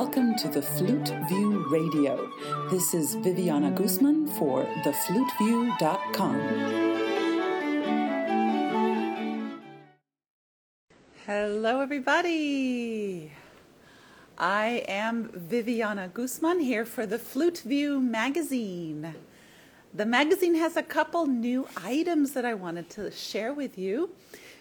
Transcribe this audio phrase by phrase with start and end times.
[0.00, 2.32] welcome to the Flute View Radio.
[2.70, 6.40] This is Viviana Guzman for thefluteview.com.
[11.26, 13.30] Hello, everybody.
[14.38, 19.14] I am Viviana Guzman here for the Flute View magazine.
[19.92, 24.12] The magazine has a couple new items that I wanted to share with you.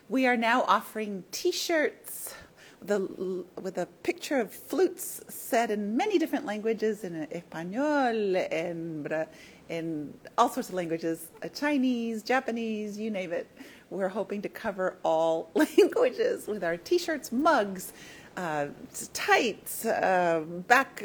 [0.09, 2.35] We are now offering t shirts
[2.81, 9.25] the, with a picture of flutes said in many different languages, in Espanol, in,
[9.69, 13.47] in all sorts of languages, uh, Chinese, Japanese, you name it.
[13.89, 17.93] We're hoping to cover all languages with our t-shirts, mugs,
[18.37, 18.67] uh,
[19.13, 21.03] tights, uh, back,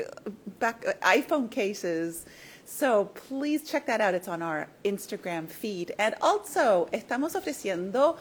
[0.59, 2.27] back iPhone cases.
[2.67, 4.15] So please check that out.
[4.15, 5.93] It's on our Instagram feed.
[5.99, 8.17] And also, estamos ofreciendo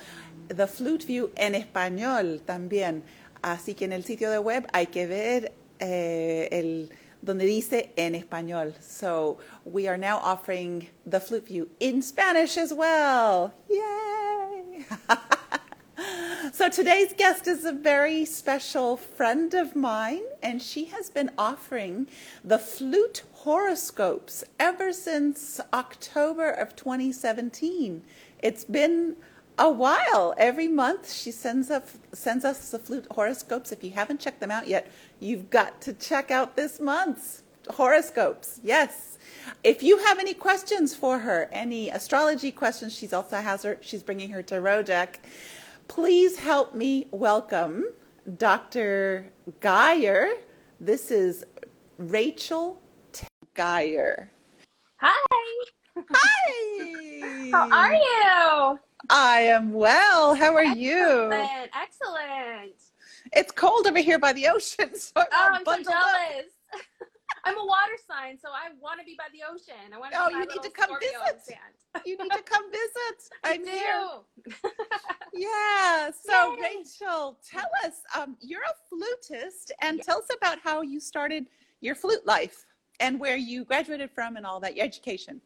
[0.50, 3.04] the Flute View en español también.
[3.44, 6.90] Así que en el sitio de web hay que ver eh, el
[7.22, 8.74] donde dice en español.
[8.82, 13.54] So we are now offering the Flute View in Spanish as well.
[13.70, 14.86] Yay!
[16.54, 22.08] so today's guest is a very special friend of mine, and she has been offering
[22.44, 28.04] the flute horoscopes ever since October of 2017.
[28.42, 29.16] It's been
[29.58, 30.34] a while.
[30.38, 33.72] Every month she sends us sends us the flute horoscopes.
[33.72, 38.60] If you haven't checked them out yet, you've got to check out this month's horoscopes.
[38.64, 39.18] Yes.
[39.64, 43.78] If you have any questions for her, any astrology questions, she's also has her.
[43.82, 45.22] She's bringing her tarot deck.
[45.88, 47.86] Please help me welcome
[48.38, 49.32] Dr.
[49.60, 50.34] Geier.
[50.80, 51.46] This is
[51.98, 52.82] Rachel
[53.56, 54.30] Geier.
[54.98, 55.66] Hi.
[56.10, 57.50] Hi.
[57.52, 58.80] How are you?
[59.10, 60.34] I am well.
[60.36, 61.32] How are you?
[61.32, 61.70] Excellent.
[61.76, 62.74] Excellent.
[63.34, 65.84] It's cold over here by the ocean, so I'm, Oh, I'm so up.
[65.84, 66.52] jealous.
[67.46, 69.94] I'm a water sign, so I want to be by the ocean.
[69.94, 72.06] I want to Oh, you need to come Scorpio visit.
[72.06, 73.30] You need to come visit.
[73.44, 74.08] I I'm here.
[74.54, 74.62] do.
[75.34, 76.10] Yeah.
[76.12, 76.62] So, Yay.
[76.78, 78.02] Rachel, tell us.
[78.18, 80.04] Um, you're a flutist, and Yeah.
[80.04, 81.48] tell us about how you started
[81.82, 82.66] your flute life
[83.00, 84.76] and where you graduated from and all that.
[84.78, 85.42] Your education.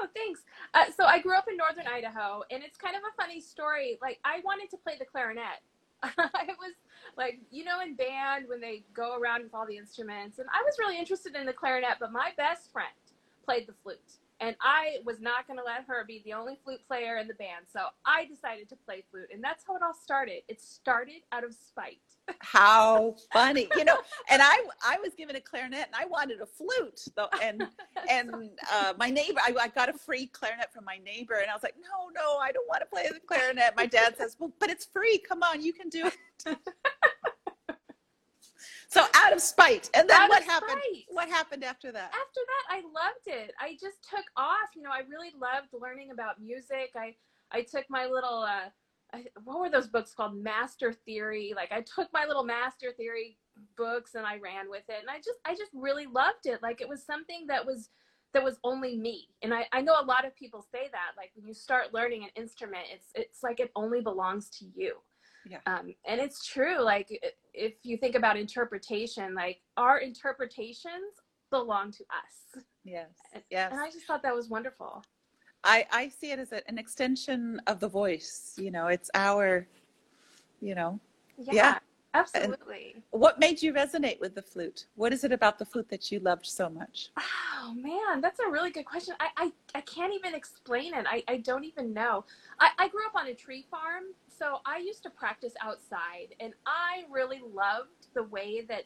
[0.00, 0.40] Oh, thanks.
[0.72, 3.98] Uh, so I grew up in northern Idaho, and it's kind of a funny story.
[4.00, 5.60] Like I wanted to play the clarinet.
[6.02, 6.72] I was
[7.18, 10.62] like, you know, in band when they go around with all the instruments, and I
[10.64, 11.98] was really interested in the clarinet.
[12.00, 12.88] But my best friend
[13.44, 14.00] played the flute,
[14.40, 17.34] and I was not going to let her be the only flute player in the
[17.34, 17.66] band.
[17.72, 20.42] So I decided to play flute, and that's how it all started.
[20.48, 22.00] It started out of spite.
[22.40, 23.96] How funny, you know.
[24.28, 27.28] And I, I was given a clarinet, and I wanted a flute, though.
[27.42, 27.66] And
[28.10, 31.54] and uh, my neighbor, I, I got a free clarinet from my neighbor, and I
[31.54, 33.74] was like, no, no, I don't want to play the clarinet.
[33.76, 35.18] My dad says, well, but it's free.
[35.18, 36.16] Come on, you can do it.
[38.88, 40.70] so out of spite, and then Out what happened?
[40.82, 41.04] spite.
[41.08, 42.08] What happened after that?
[42.08, 43.52] after that i loved it.
[43.60, 44.70] I just took off.
[44.74, 46.92] You know i really loved learning about music.
[46.96, 47.14] I
[47.52, 48.68] i took my little uh
[49.12, 50.36] I, what were those books called?
[50.36, 51.52] Master theory.
[51.56, 53.38] Like i took my little master theory
[53.76, 55.00] books and i ran with it.
[55.00, 56.62] And i just i just really loved it.
[56.62, 57.90] Like it was something that was
[58.32, 59.28] that was only me.
[59.42, 61.12] And i i know a lot of people say that.
[61.16, 64.96] Like when you start learning an instrument it's it's like it only belongs to you
[65.48, 65.58] Yeah.
[65.66, 67.08] um, and it's true like
[67.54, 71.14] if you think about interpretation like our interpretations
[71.50, 73.72] belong to us Yes, and, yes.
[73.72, 75.04] and I just thought that was wonderful.
[75.64, 78.54] I, I see it as a, an extension of the voice.
[78.56, 79.66] You know, it's our,
[80.62, 80.98] you know,
[81.36, 81.78] Yeah, Yeah.
[82.14, 82.96] absolutely.
[83.10, 84.86] what made you resonate with the flute?
[84.96, 87.10] What is it about the flute that you loved so much?
[87.18, 89.14] Oh man, that's a really good question.
[89.20, 91.04] I, I, I can't even explain it.
[91.06, 92.24] I, I don't even know.
[92.58, 94.04] I, I grew up on a tree farm,
[94.40, 98.84] so I used to practice outside, and I really loved the way that,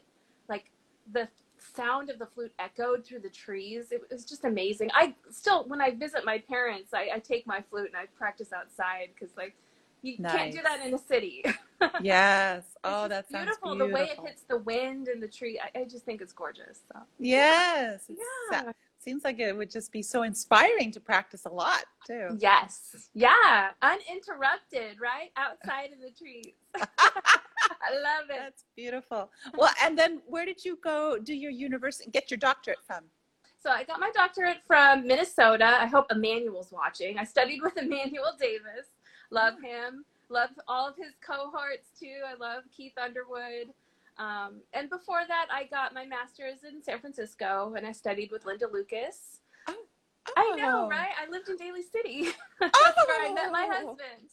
[0.49, 0.65] like,
[1.13, 3.91] the sound of the flute echoed through the trees.
[3.91, 4.91] It was just amazing.
[4.93, 8.51] I still, when I visit my parents, I, I take my flute and I practice
[8.51, 9.55] outside because, like,
[10.01, 11.43] you can't do that in a city.
[12.01, 12.63] Yes.
[12.83, 13.75] Oh, just that sounds beautiful.
[13.75, 13.87] beautiful.
[13.87, 16.79] The way it hits the wind and the tree, I, I just think it's gorgeous.
[16.91, 16.99] So.
[17.19, 18.01] Yes.
[18.09, 18.19] It's
[18.51, 18.71] Yeah.
[19.05, 22.35] Seems like it would just be so inspiring to practice a lot too.
[22.39, 23.11] Yes.
[23.13, 23.69] Yeah.
[23.83, 25.29] Uninterrupted, right?
[25.37, 26.55] Outside in the trees.
[26.75, 28.39] I love it.
[28.39, 29.29] That's beautiful.
[29.55, 33.03] Well, and then where did you go do your university get your doctorate from?
[33.61, 35.77] So I got my doctorate from Minnesota.
[35.79, 37.19] I hope Immanuel's watching.
[37.19, 38.87] I studied with Immanuel Davis.
[39.29, 40.03] Love him.
[40.29, 42.21] Love all of his cohorts too.
[42.27, 43.67] I love Keith Underwood.
[44.17, 48.45] Um, and before that, I got my master's in San Francisco and I studied with
[48.45, 49.39] Linda Lukas.
[50.37, 50.89] I know, Oh.
[50.89, 51.11] right?
[51.21, 52.29] I lived in Daly City.
[52.59, 53.73] That's where I met my Oh.
[53.73, 54.29] husband.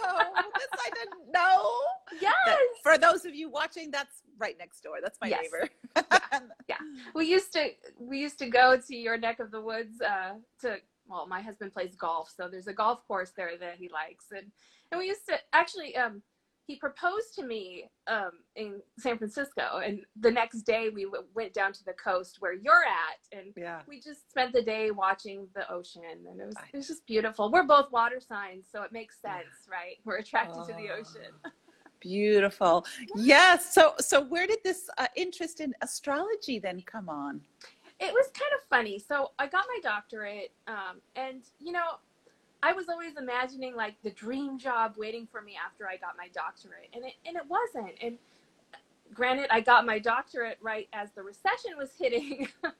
[0.00, 1.74] Oh, this I didn't know.
[2.20, 2.34] Yes.
[2.46, 4.96] That for those of you watching, that's right next door.
[5.02, 5.42] That's my Yes.
[5.42, 5.68] neighbor.
[7.14, 7.68] we used to
[7.98, 10.32] we used to go to your neck of the woods uh,
[10.62, 10.76] to
[11.06, 14.50] well my husband plays golf so there's a golf course there that he likes and
[14.90, 16.22] and we used to actually um
[16.68, 21.52] he proposed to me um in San Francisco and the next day we w- went
[21.52, 23.80] down to the coast where you're at and yeah.
[23.88, 27.50] we just spent the day watching the ocean and it was it was just beautiful
[27.50, 31.00] we're both water signs so it makes sense right we're attracted to the Oh.
[31.00, 31.32] ocean
[32.00, 32.86] Beautiful.
[33.16, 33.74] Yes.
[33.74, 37.40] So, so where did this uh, interest in astrology then come on?
[37.98, 39.00] it was kind of funny.
[39.00, 41.98] So I got my doctorate, um, and you know,
[42.62, 46.28] I was always imagining like the dream job waiting for me after I got my
[46.34, 47.94] doctorate, and it and it wasn't.
[48.02, 48.18] And
[49.14, 52.70] granted, I got my doctorate right as the recession was hitting, uh,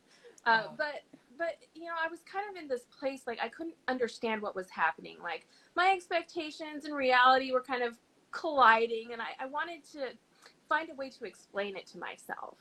[0.47, 0.75] Oh.
[0.77, 1.03] but
[1.39, 4.57] but you know, I was kind of in this place like I couldn't understand what
[4.57, 5.19] was happening.
[5.23, 5.47] Like
[5.77, 7.97] my expectations and reality were kind of
[8.33, 10.11] colliding, and I, I wanted to
[10.69, 12.59] find a way to explain it to myself.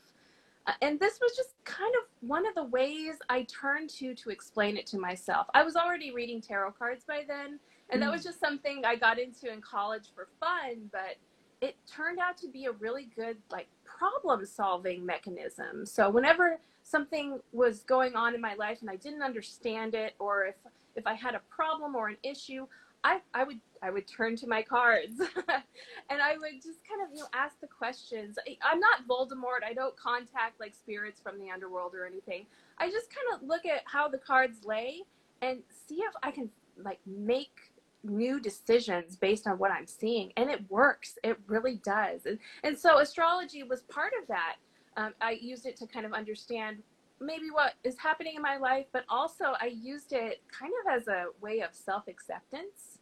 [0.68, 4.30] Uh, and this was just kind of one of the ways I turned to to
[4.30, 5.46] explain it to myself.
[5.54, 7.58] I was already reading tarot cards by then,
[7.90, 11.16] and that was just something I got into in college for fun, but
[11.62, 15.86] it turned out to be a really good like problem solving mechanism.
[15.86, 20.44] So whenever something was going on in my life and I didn't understand it or
[20.44, 20.54] if
[20.96, 22.66] if I had a problem or an issue,
[23.04, 25.20] I, I would I would turn to my cards
[26.10, 28.38] and I would just kind of you know ask the questions.
[28.46, 29.64] I, I'm not Voldemort.
[29.66, 32.46] I don't contact like spirits from the underworld or anything.
[32.78, 35.02] I just kind of look at how the cards lay
[35.42, 36.50] and see if I can
[36.82, 37.72] like make
[38.04, 41.18] new decisions based on what I'm seeing, and it works.
[41.24, 42.26] It really does.
[42.26, 44.56] And, and so astrology was part of that.
[44.96, 46.78] Um, I used it to kind of understand
[47.20, 51.08] maybe what is happening in my life, but also I used it kind of as
[51.08, 52.97] a way of self acceptance.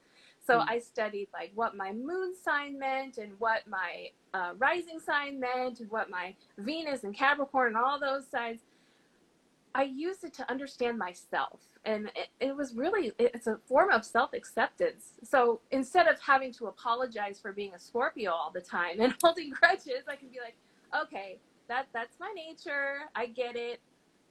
[0.47, 0.67] So Mm.
[0.69, 5.81] I studied like what my moon sign meant and what my uh, rising sign meant
[5.81, 8.63] and what my Venus and Capricorn and all those signs.
[9.75, 11.61] I used it to understand myself.
[11.85, 15.15] And it, it was really, it's a form of self acceptance.
[15.25, 19.51] So instead of having to apologize for being a Scorpio all the time and holding
[19.51, 20.57] grudges, I can be like,
[21.05, 21.39] okay,
[21.69, 23.11] that, that's my nature.
[23.17, 23.81] I get it.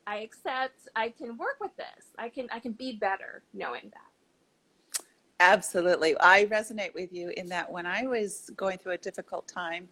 [0.07, 0.89] I accept.
[0.95, 2.07] I can work with this.
[2.19, 4.14] I can, I can be better knowing that.
[5.39, 6.15] Absolutely.
[6.21, 9.89] I resonate with you in that when I was going through a difficult time,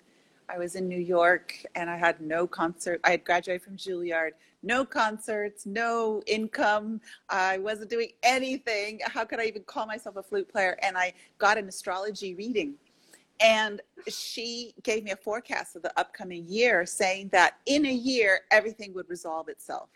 [0.47, 3.01] I was in New York and I had no concert.
[3.03, 4.31] I had graduated from Juilliard,
[4.61, 7.01] no concerts, no income.
[7.29, 9.01] I wasn't doing anything.
[9.03, 10.77] How could I even call myself a flute player?
[10.81, 12.75] And I got an astrology reading.
[13.41, 18.41] And she gave me a forecast of the upcoming year saying that in a year,
[18.51, 19.89] everything would resolve itself.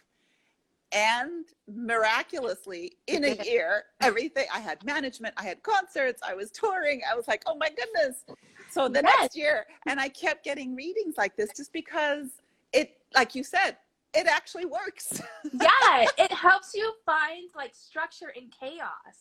[0.97, 7.01] And miraculously, in a year, everything I had management, I had concerts, I was touring.
[7.09, 8.25] I was like, oh my goodness.
[8.71, 9.19] So the Yes.
[9.21, 12.27] next year, and I kept getting readings like this just because
[12.73, 13.77] it, like you said,
[14.13, 15.21] it actually works.
[15.53, 19.17] yeah, it helps you find like structure in chaos.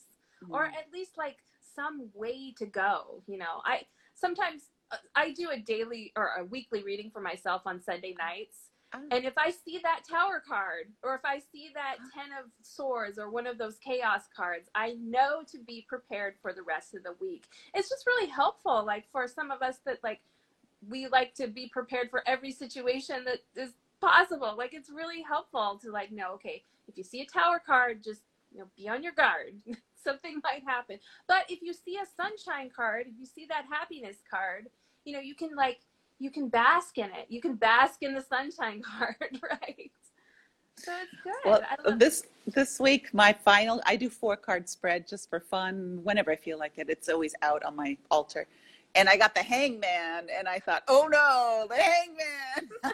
[0.48, 1.36] or at least like
[1.74, 3.80] some way to go you know i
[4.14, 4.62] sometimes
[4.92, 8.58] uh, i do a daily or a weekly reading for myself on sunday nights
[8.96, 9.16] Ah.
[9.16, 13.18] and if i see that tower card or if i see that 10 of swords
[13.18, 17.02] or one of those chaos cards i know to be prepared for the rest of
[17.02, 17.44] the week.
[17.74, 20.20] It's just really helpful like for some of us that like
[20.88, 24.54] we like to be prepared for every situation that is possible.
[24.56, 28.22] Like it's really helpful to like know okay if you see a tower card just
[28.52, 29.54] you know be on your guard.
[30.04, 30.98] Something might happen.
[31.26, 34.68] But if you see a sunshine card if you see that happiness card
[35.04, 35.80] you know you can like
[36.18, 39.90] you can bask in it you can bask in the sunshine card right
[40.78, 41.62] so it's good Well,
[41.96, 46.36] this this week, my final, I do four card spread just for fun, whenever I
[46.36, 46.90] feel like it.
[46.90, 48.46] It's always out on my altar.
[48.94, 52.68] And I got the hangman, and I thought, oh no, the hangman.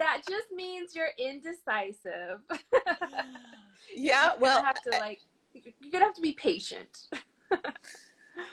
[0.00, 2.40] that just means you're indecisive
[3.94, 5.20] yeah, well, have to like
[5.52, 7.08] you're gonna have to be patient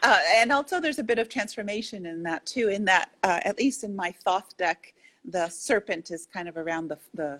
[0.03, 3.57] uh, and also there's a bit of transformation in that too, in that, uh, at
[3.57, 4.93] least in my Thoth deck,
[5.25, 7.39] the serpent is kind of around the, the,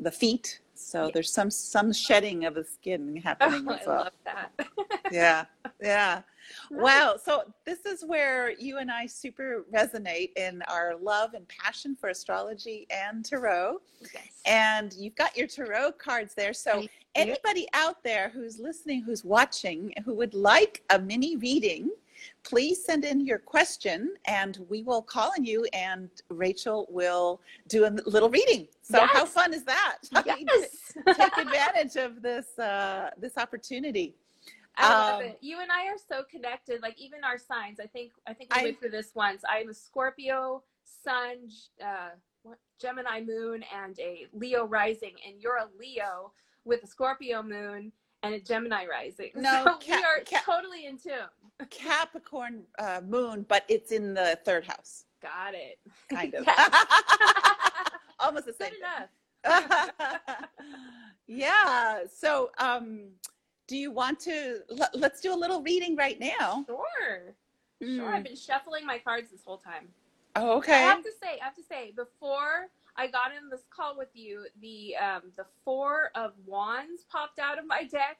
[0.00, 0.60] the feet.
[0.74, 1.10] So Yeah.
[1.14, 3.98] there's some, some shedding of the skin happening oh, as i well.
[4.04, 4.50] love that
[5.12, 5.44] yeah
[5.80, 6.22] yeah
[6.70, 6.82] Nice.
[6.82, 7.16] wow.
[7.22, 12.08] So this is where you and i super resonate in our love and passion for
[12.08, 13.78] astrology and tarot.
[14.12, 14.42] Yes.
[14.44, 16.52] and you've got your tarot cards there.
[16.52, 21.90] So anybody out there who's listening who's watching who would like a mini reading
[22.42, 27.86] please send in your question and we will call on you and rachel will do
[27.86, 28.66] a little reading.
[28.82, 29.98] So how fun is that?
[30.26, 30.92] Yes.
[31.16, 34.14] take advantage of this uh, this opportunity.
[34.76, 35.38] I love Um, it.
[35.40, 36.82] You and I are so connected.
[36.82, 37.78] Like even our signs.
[37.80, 39.42] I think I think we I- went through this once.
[39.48, 40.62] I'm a Scorpio
[41.02, 41.48] Sun,
[41.82, 42.10] uh,
[42.42, 46.32] what, Gemini Moon, and a Leo rising, and you're a Leo
[46.64, 49.30] with a Scorpio Moon and a Gemini rising.
[49.34, 51.28] No, so Ca- we are Ca- totally in tune.
[51.70, 55.78] Capricorn uh, moon, but it's in the third house, Got it.
[56.10, 56.46] kind of.
[58.18, 58.70] Almost the same.
[58.70, 60.48] Good enough.
[61.26, 62.00] yeah.
[62.14, 63.08] So, um,
[63.66, 64.60] do you want to?
[64.68, 66.64] Let, let's do a little reading right now.
[66.66, 67.34] Sure.
[67.82, 67.88] Sure.
[67.88, 68.06] Mm.
[68.14, 69.88] I've been shuffling my cards this whole time.
[70.36, 73.96] Oh, I have to say, I have to say, before I got in this call
[73.96, 78.18] with you, the um, the four of wands popped out of my deck,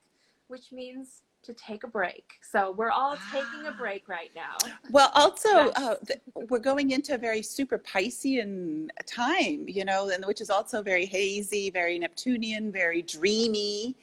[0.48, 2.34] which means to take a break.
[2.50, 3.76] So we're all taking a Ah.
[3.78, 4.56] break right now.
[4.90, 5.72] Well, also, Yes.
[5.76, 10.48] uh, th- we're going into a very super Piscean time, you know, and which is
[10.48, 13.94] also very hazy, very Neptunian, very dreamy.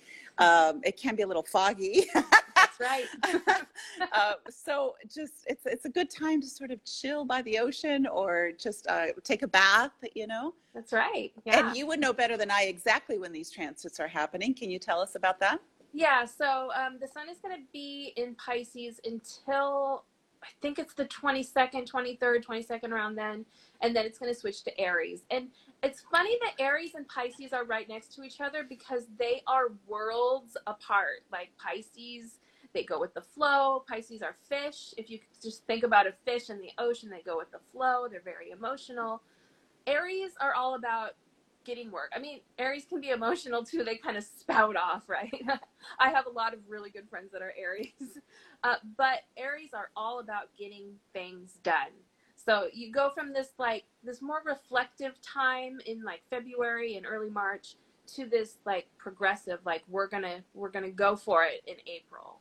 [0.42, 2.06] Um, it can be a little foggy.
[2.14, 3.06] That's right.
[4.12, 8.08] uh, so just it's it's a good time to sort of chill by the ocean
[8.08, 10.54] or just uh, take a bath, you know.
[10.74, 11.32] That's right.
[11.46, 11.68] Yeah.
[11.68, 14.54] And you would know better than I exactly when these transits are happening.
[14.54, 15.60] Can you tell us about that?
[15.94, 20.06] Yeah, so um, the sun is going to be in Pisces until
[20.42, 23.46] I think it's the 22nd, 23rd, 22nd around then,
[23.82, 25.24] and then it's going to switch to Aries.
[25.30, 25.50] And
[25.84, 29.74] it's funny that Aries and Pisces are right next to each other because they are
[29.88, 31.24] worlds apart.
[31.32, 32.40] Like Pisces,
[32.74, 33.84] they go with the flow.
[33.88, 34.94] Pisces are fish.
[34.98, 38.08] If you just think about a fish in the ocean, they go with the flow.
[38.10, 39.24] They're very emotional.
[39.88, 41.12] Aries are all about
[41.64, 42.12] getting work.
[42.16, 43.84] I mean, Aries can be emotional too.
[43.84, 45.34] They kind of spout off, right?
[46.00, 47.92] I have a lot of really good friends that are Aries.
[48.64, 51.90] Uh, but Aries are all about getting things done.
[52.44, 57.30] So you go from this like this more reflective time in like February and early
[57.30, 57.76] March
[58.16, 61.76] to this like progressive like we're going to we're going to go for it in
[61.86, 62.40] April.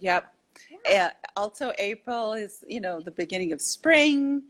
[0.00, 0.32] Yep.
[0.92, 4.42] Uh, also, April is, you know, the beginning of spring,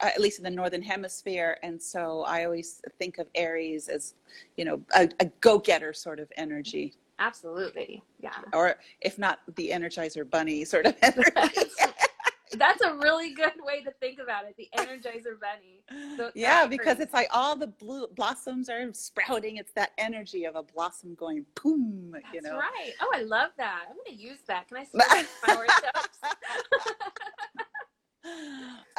[0.00, 1.58] uh, at least in the northern hemisphere.
[1.62, 4.14] And so I always think of Aries as,
[4.56, 8.02] you know, a, a go-getter sort of energy, Absolutely.
[8.20, 8.34] Yeah.
[8.52, 11.30] or if not the Energizer Bunny sort of energy.
[12.56, 14.56] That's a really good way to think about it.
[14.56, 15.82] The Energizer Bunny.
[16.16, 19.56] So yeah, because it's like all the blue blossoms are sprouting.
[19.56, 22.58] It's that energy of a blossom going boom, you That's know.
[22.58, 22.92] right.
[23.00, 23.84] Oh, I love that.
[23.88, 24.68] I'm going to use that.
[24.68, 25.66] Can I it my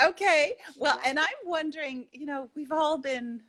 [0.09, 0.55] okay.
[0.77, 3.41] Well, and I'm wondering, you know, we've all been,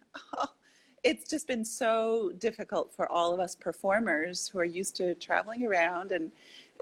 [1.04, 5.66] it's just been so difficult for all of us performers who are used to traveling
[5.66, 6.30] around and,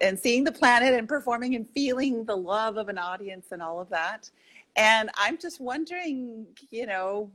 [0.01, 3.81] and seeing the planet and performing and feeling the love of an audience and all
[3.81, 4.31] of that.
[4.77, 7.31] And I'm just wondering, you know,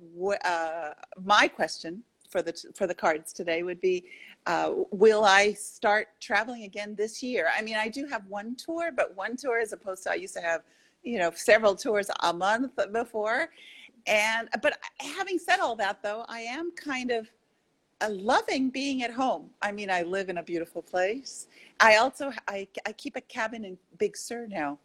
[0.45, 0.91] uh,
[1.23, 4.05] my question for the for the cards today would be,
[4.45, 7.49] uh, will I start traveling again this year?
[7.55, 10.33] I mean, I do have one tour, but one tour as opposed to I used
[10.35, 10.61] to have,
[11.03, 13.49] you know, several tours a month before.
[14.07, 17.29] And but having said all that, though, I am kind of
[18.09, 19.49] loving being at home.
[19.61, 21.47] I mean, I live in a beautiful place.
[21.79, 24.77] I also I, I keep a cabin in Big Sur now,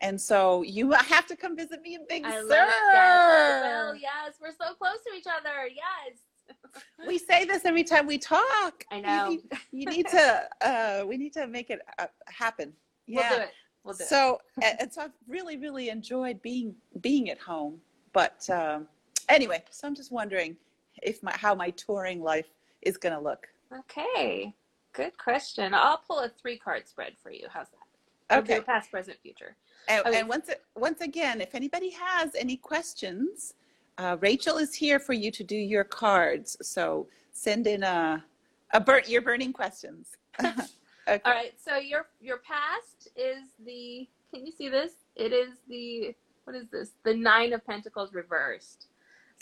[0.00, 2.48] and so you have to come visit me in Big I Sur.
[2.48, 5.68] Well, yes, we're so close to each other.
[5.68, 6.18] Yes.
[7.06, 8.84] We say this every time we talk.
[8.90, 9.28] I You know.
[9.30, 9.40] need,
[9.72, 10.48] you need to.
[10.60, 12.72] Uh, we need to make it uh, happen.
[13.06, 13.28] Yeah.
[13.30, 13.50] We'll do it.
[13.84, 17.80] We'll do so and, and so I've really really enjoyed being being at home.
[18.12, 18.88] But um,
[19.28, 20.56] anyway, so I'm just wondering
[21.04, 22.48] if my how my touring life
[22.82, 23.46] is going to look.
[23.72, 24.54] Okay.
[24.92, 25.74] Good question.
[25.74, 27.46] I'll pull a three card spread for you.
[27.50, 28.38] How's that?
[28.38, 28.60] Okay.
[28.60, 29.56] past, present, future.
[29.88, 30.20] And, Okay.
[30.20, 33.54] and once once again, if anybody has any questions,
[33.98, 36.56] uh, Rachel is here for you to do your cards.
[36.62, 38.24] So send in a
[38.72, 40.16] a burn your burning questions.
[40.40, 41.20] okay.
[41.24, 41.54] All right.
[41.62, 44.08] So your your past is the.
[44.32, 44.92] Can you see this?
[45.16, 46.14] It is the.
[46.44, 46.90] What is this?
[47.04, 48.88] The nine of pentacles reversed.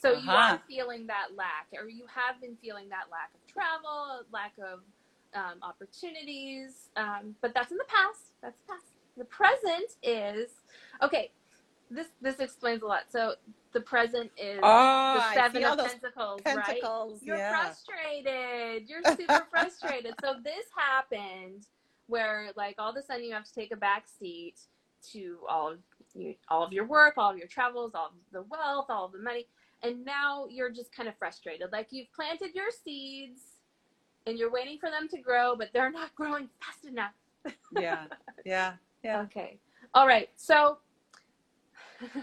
[0.02, 0.54] So you Uh-huh.
[0.54, 4.80] are feeling that lack, or you have been feeling that lack of travel, lack of
[5.32, 6.90] um, opportunities.
[6.96, 8.32] Um, but that's in the past.
[8.42, 8.86] That's the past.
[9.16, 10.50] The present is
[11.02, 11.30] okay.
[11.88, 13.02] This this explains a lot.
[13.10, 13.36] So
[13.74, 16.82] the present is Oh, the seven of those pentacles, right?
[17.22, 17.50] You're yeah.
[17.50, 18.88] frustrated.
[18.88, 20.14] You're super frustrated.
[20.20, 21.68] So this happened
[22.08, 24.56] where like all of a sudden you have to take a back seat
[25.12, 25.78] to all of
[26.14, 29.12] you, all of your work, all of your travels, all of the wealth, all of
[29.12, 29.46] the money,
[29.82, 31.68] and now you're just kind of frustrated.
[31.72, 33.40] Like you've planted your seeds
[34.26, 37.12] and you're waiting for them to grow, but they're not growing fast enough.
[37.78, 38.04] yeah.
[38.44, 38.74] Yeah.
[39.02, 39.20] Yeah.
[39.22, 39.58] Okay.
[39.94, 40.28] All right.
[40.36, 40.78] So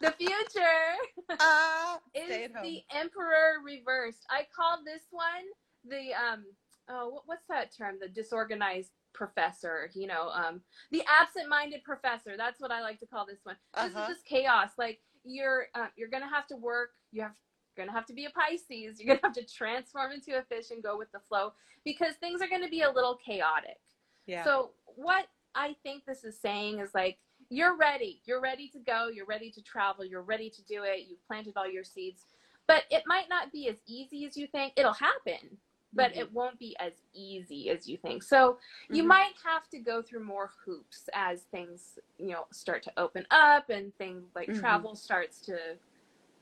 [0.00, 0.96] the future
[1.30, 2.62] uh, is stay at home.
[2.62, 4.24] the Emperor reversed.
[4.30, 5.46] I call this one
[5.88, 6.44] the um
[6.88, 7.96] oh, what's that term?
[8.00, 12.36] The disorganized professor, you know, um, the absent-minded professor.
[12.36, 13.56] That's what I like to call this one.
[13.74, 14.02] This Uh-huh.
[14.02, 14.70] is just chaos.
[14.78, 16.90] Like you're, uh, you're gonna have to work.
[17.12, 17.32] You have,
[17.76, 19.00] you're gonna have to be a Pisces.
[19.00, 21.52] You're gonna have to transform into a fish and go with the flow
[21.84, 23.78] because things are gonna be a little chaotic.
[24.26, 24.44] Yeah.
[24.44, 28.22] So what I think this is saying is like you're ready.
[28.26, 29.08] You're ready to go.
[29.08, 30.04] You're ready to travel.
[30.04, 31.06] You're ready to do it.
[31.08, 32.24] You've planted all your seeds.
[32.68, 34.74] But it might not be as easy as you think.
[34.76, 35.58] It'll happen,
[35.92, 36.18] but Mhm.
[36.18, 38.22] it won't be as easy as you think.
[38.22, 39.08] So you Mhm.
[39.08, 43.70] might have to go through more hoops as things, you know, start to open up
[43.70, 44.60] and things like Mhm.
[44.60, 45.78] travel starts to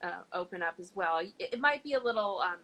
[0.03, 1.19] uh, open up as well.
[1.19, 2.59] It, it might be a little um,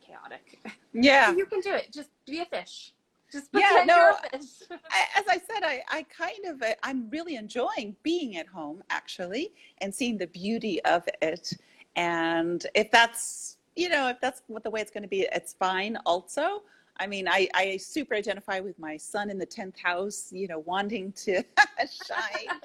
[0.00, 0.60] chaotic.
[0.92, 1.32] yeah.
[1.36, 1.92] you can do it.
[1.92, 2.92] Just be a fish.
[3.32, 4.62] Just Yeah, no, you're a fish.
[4.70, 8.82] I, as I said, I, I kind of, uh, I'm really enjoying being at home
[8.90, 11.52] actually and seeing the beauty of it.
[11.96, 15.52] And if that's, you know, if that's what the way it's going to be, it's
[15.52, 16.62] fine also.
[16.98, 20.60] I mean, I, I super identify with my sun in the 10th house, you know,
[20.60, 21.42] wanting to
[21.78, 22.60] shine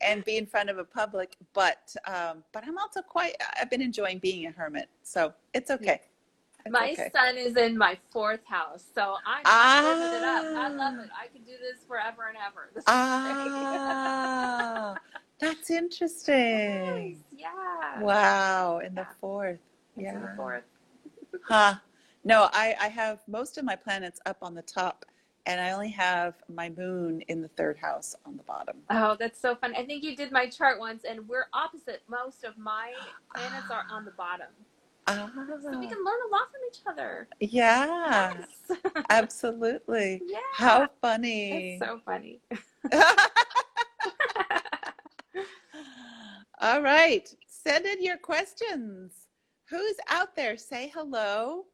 [0.00, 1.36] and be in front of a public.
[1.52, 4.88] But, um, but I'm also quite, I've been enjoying being a hermit.
[5.02, 6.00] So it's okay.
[6.64, 7.10] It's My okay.
[7.12, 10.44] sun is in my fourth house, so I'm, living it up.
[10.44, 11.10] I love it.
[11.20, 12.70] I could do this forever and ever.
[12.74, 14.94] This Ah,
[15.40, 17.20] that's interesting.
[17.32, 18.00] Yes, yeah.
[18.00, 19.58] Wow, in the fourth.
[19.96, 20.36] It's in the Yeah.
[20.36, 20.64] fourth.
[21.44, 21.74] Huh.
[22.24, 25.04] No, I, I have most of my planets up on the top,
[25.46, 28.76] and I only have my moon in the third house on the bottom.
[28.90, 29.74] Oh, that's so fun.
[29.76, 32.02] I think you did my chart once, and we're opposite.
[32.08, 32.92] Most of my
[33.34, 34.46] planets are on the bottom.
[35.08, 37.26] Ah, So we can learn a lot from each other.
[37.40, 38.78] yeah, Yes.
[39.10, 40.22] absolutely.
[40.26, 40.38] yeah.
[40.56, 41.78] How funny.
[41.80, 42.40] That's so funny.
[46.60, 47.34] All right.
[47.48, 49.21] Send in your questions.
[49.72, 50.58] Who's out there?
[50.58, 51.64] Say hello.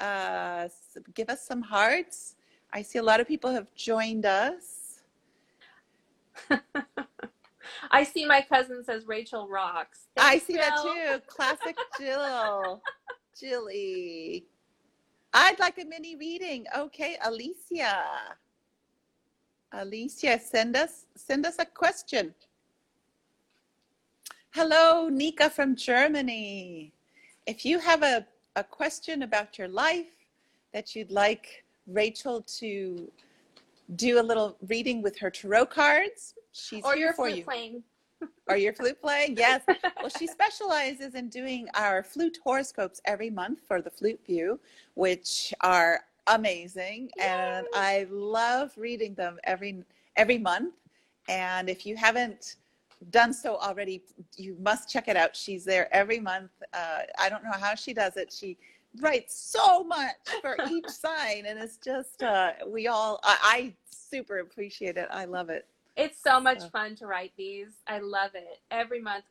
[0.00, 0.68] Uh,
[1.14, 2.34] give us some hearts.
[2.72, 5.02] I see a lot of people have joined us.
[7.92, 10.08] I see my cousin says Rachel rocks.
[10.16, 11.20] I Thanks, see that too.
[11.28, 12.82] Classic Jill.
[13.38, 14.46] Jilly.
[15.32, 16.66] I'd like a mini reading.
[16.76, 18.02] Okay, Alicia.
[19.70, 22.34] Alicia, send us send us a question.
[24.50, 26.92] Hello, Nika from Germany.
[27.46, 30.06] If you have a, a question about your life
[30.72, 33.10] that you'd like Rachel to
[33.94, 37.44] do a little reading with her tarot cards, she's Or here your for flute you.
[37.44, 37.82] playing.
[38.48, 39.36] Or your flute playing?
[39.36, 39.62] Yes.
[40.00, 44.58] Well, she specializes in doing our flute horoscopes every month for the Flute View,
[44.94, 49.84] which are amazing, and I love reading them every
[50.16, 50.74] every month.
[51.28, 52.56] And if you haven't
[53.10, 54.02] done so already,
[54.36, 55.36] you must check it out.
[55.36, 56.50] She's there every month.
[56.72, 58.32] Uh, I don't know how she does it.
[58.32, 58.56] She
[59.00, 63.20] writes so much for each sign, and it's just uh, we all.
[63.22, 65.08] I, I super appreciate it.
[65.10, 65.66] I love it.
[65.96, 67.68] It's so much So- fun to write these.
[67.86, 69.24] I love it every month.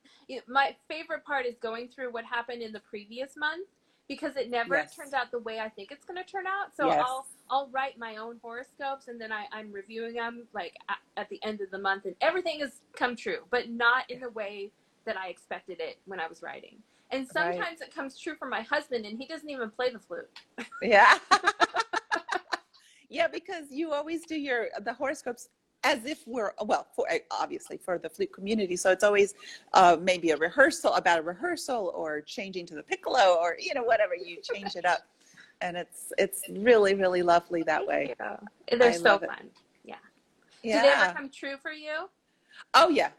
[0.48, 3.68] My favorite part is going through what happened in the previous month
[4.08, 4.96] because it never Yes.
[4.96, 6.76] turns out the way I think it's going to turn out.
[6.76, 7.04] So Yes.
[7.06, 11.30] I'll I'll write my own horoscopes and then I, I'm reviewing them like at, at
[11.30, 14.72] the end of the month and everything has come true, but not in the way
[15.06, 16.78] that I expected it when I was writing.
[17.12, 17.54] And Right.
[17.56, 20.30] sometimes it comes true for my husband and he doesn't even play the flute.
[20.82, 21.18] Yeah.
[23.10, 25.50] yeah, because you always do your the horoscopes
[25.84, 28.76] as if we're well, for obviously for the flute community.
[28.76, 29.36] So it's always
[29.74, 33.84] uh, maybe a rehearsal about a rehearsal or changing to the piccolo or you know
[33.84, 35.02] whatever you change it up,
[35.62, 38.16] and it's it's really really lovely that way.
[38.20, 38.38] Yeah.
[38.70, 39.28] They're I so it.
[39.28, 39.50] fun.
[39.84, 39.96] Yeah.
[40.64, 42.10] Do they ever come true for you?
[42.74, 43.10] Oh yeah.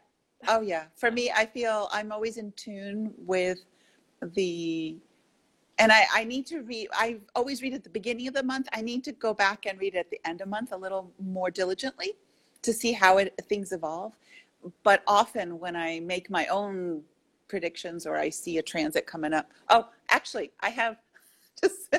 [0.47, 0.85] Oh yeah.
[0.95, 3.59] For me, I feel I'm always in tune with
[4.21, 4.97] the
[5.79, 8.67] and I, I need to read I always read at the beginning of the month.
[8.73, 11.49] I need to go back and read at the end of month a little more
[11.51, 12.13] diligently
[12.63, 14.13] to see how it things evolve.
[14.83, 17.03] But often when I make my own
[17.47, 19.51] predictions or I see a transit coming up.
[19.69, 20.97] Oh, actually I have
[21.61, 21.95] just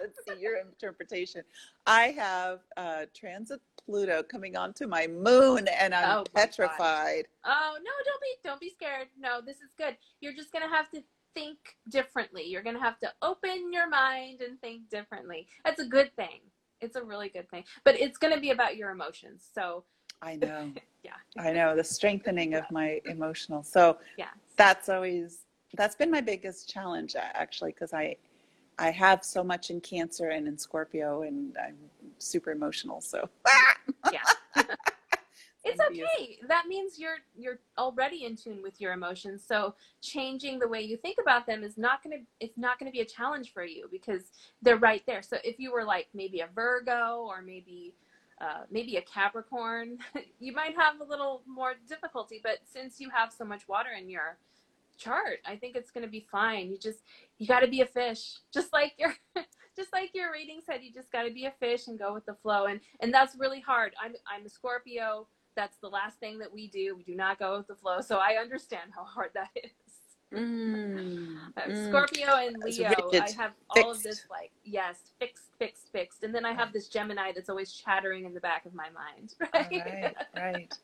[0.00, 1.42] let's see your interpretation.
[1.86, 7.24] I have uh transit Pluto coming onto my moon and I'm Oh, petrified.
[7.44, 9.08] Oh no, don't be don't be scared.
[9.18, 9.96] No, this is good.
[10.20, 11.02] You're just gonna have to
[11.34, 11.58] think
[11.88, 12.44] differently.
[12.44, 15.46] You're gonna have to open your mind and think differently.
[15.64, 16.40] That's a good thing.
[16.80, 17.64] It's a really good thing.
[17.84, 19.48] But it's gonna be about your emotions.
[19.54, 19.84] So
[20.22, 20.72] I know.
[21.02, 21.12] yeah.
[21.38, 23.62] I know the strengthening of my emotional.
[23.62, 24.28] So Yeah.
[24.56, 25.38] that's always
[25.74, 28.16] that's been my biggest challenge actually because I
[28.80, 31.76] I have so much in Cancer and in Scorpio and I'm
[32.18, 33.00] super emotional.
[33.00, 33.28] So
[34.10, 34.22] Yeah.
[35.62, 40.66] it's okay that means you're you're already in tune with your emotions so changing the
[40.66, 43.52] way you think about them is not going to it's not to be a challenge
[43.52, 47.42] for you because they're right there so if you were like maybe a virgo or
[47.42, 47.92] maybe
[48.40, 49.98] uh, maybe a capricorn
[50.40, 54.08] you might have a little more difficulty but since you have so much water in
[54.08, 54.38] your
[55.00, 55.38] chart.
[55.46, 56.70] I think it's going to be fine.
[56.70, 57.00] You just
[57.38, 58.34] you got to be a fish.
[58.52, 59.14] Just like your
[59.76, 62.26] just like your reading said you just got to be a fish and go with
[62.26, 62.66] the flow.
[62.66, 63.94] And and that's really hard.
[64.02, 65.26] I'm i'm a scorpio.
[65.56, 66.94] That's the last thing that we do.
[66.96, 68.00] We do not go with the flow.
[68.00, 69.70] So i understand how hard that is.
[70.32, 71.88] Mm, mm.
[71.88, 76.32] Scorpio and Leo, rigid, I have all of this like yes, fixed, fixed, fixed, and
[76.32, 79.34] then I have this Gemini that's always chattering in the back of my mind.
[79.54, 79.82] All Right?
[79.84, 80.74] right, right.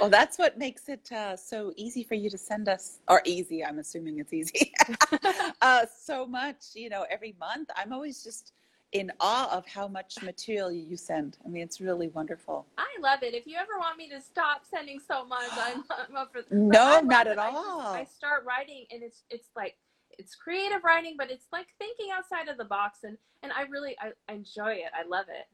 [0.00, 3.64] Well, that's what makes it uh, so easy for you to send us, or easy.
[3.64, 4.72] I'm assuming it's easy.
[5.62, 7.68] uh, so much, you know, every month.
[7.76, 8.52] I'm always just
[8.92, 11.38] in awe of how much material you send.
[11.44, 12.66] I mean, it's really wonderful.
[12.78, 13.34] I love it.
[13.34, 16.42] If you ever want me to stop sending so much, I'm, I'm up for.
[16.50, 17.32] No, not it.
[17.32, 17.80] at I just- all.
[17.80, 19.76] I start writing, and it's it's like
[20.18, 23.96] it's creative writing, but it's like thinking outside of the box, and and I really
[24.00, 24.90] I, I enjoy it.
[24.94, 25.46] I love it.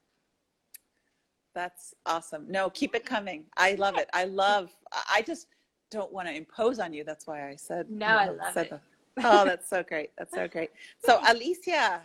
[1.56, 2.44] That's awesome.
[2.50, 3.46] No, keep it coming.
[3.56, 4.10] I love it.
[4.12, 4.76] I love.
[4.92, 5.46] I I just
[5.90, 7.02] don't want to impose on you.
[7.02, 7.90] That's why I said.
[7.90, 8.70] No, I love said it.
[8.72, 8.82] that.
[9.24, 10.10] Oh, that's so great.
[10.18, 10.68] That's so great.
[11.02, 12.02] So, Alicia,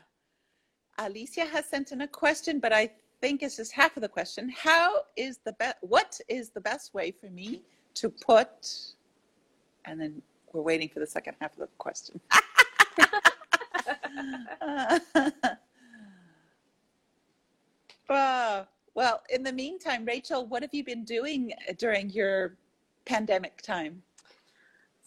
[1.00, 4.48] Alicia has sent in a question, but I think it's just half of the question.
[4.58, 5.76] How is the best?
[5.82, 7.62] What is the best way for me
[7.96, 8.94] to put?
[9.84, 10.22] And then
[10.54, 12.22] we're waiting for the second half of the question.
[18.12, 22.56] Uh, well, in the meantime, Rachel, what have you been doing uh, during your
[23.06, 24.02] pandemic time?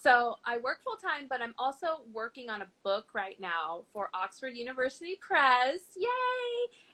[0.04, 4.10] So I work full time, but I'm also working on a book right now for
[4.12, 5.80] Oxford University Press.
[5.96, 6.06] Yay!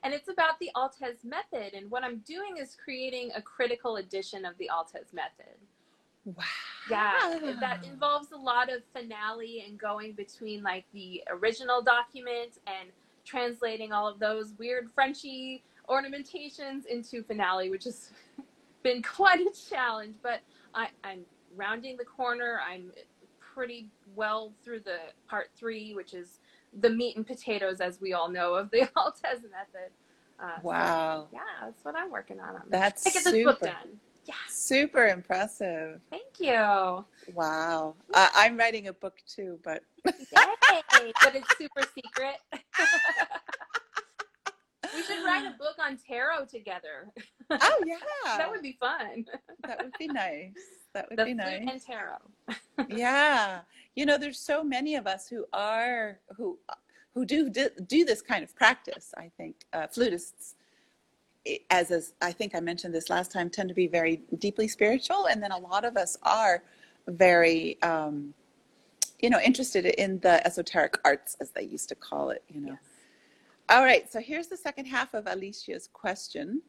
[0.04, 1.74] And it's about the Altès method.
[1.74, 5.58] And what I'm doing is creating a critical edition of the Altès method.
[6.24, 6.44] Wow.
[6.88, 12.90] Yeah, that involves a lot of finale and going between like the original document and
[13.24, 18.10] translating all of those weird Frenchy ornamentations into finale, which has
[18.82, 20.14] been quite a challenge.
[20.22, 20.40] But
[20.74, 21.20] I, I'm
[21.56, 22.60] rounding the corner.
[22.66, 22.92] I'm
[23.40, 24.98] pretty well through the
[25.28, 26.38] part three, which is
[26.80, 29.90] the meat and potatoes, as we all know, of the Altès method.
[30.38, 31.28] Uh, so, Wow.
[31.32, 32.56] yeah, that's what I'm working on.
[32.56, 33.66] I'm That's get this book super.
[33.66, 34.00] done.
[34.26, 36.00] Yeah, Super impressive.
[36.10, 37.04] thank you.
[37.34, 37.94] Wow.
[38.14, 40.12] Uh, I'm writing a book too, but Yay!
[41.22, 42.36] but it's super secret.
[44.94, 47.08] we should write a book on tarot together.
[47.50, 47.96] oh yeah,
[48.38, 49.24] that would be fun.
[49.66, 50.52] that would be nice.
[50.94, 51.66] That would The be nice.
[51.68, 52.56] and tarot.
[52.88, 53.60] yeah
[53.94, 56.58] you know there's so many of us who are who
[57.14, 60.54] who do do, do this kind of practice i think uh, flutists
[61.70, 65.26] as as i think i mentioned this last time tend to be very deeply spiritual
[65.26, 66.62] and then a lot of us are
[67.08, 68.32] very um,
[69.20, 72.72] you know interested in the esoteric arts as they used to call it you know
[72.72, 72.89] Yes.
[73.70, 76.60] All right so here's the second half of alicia's question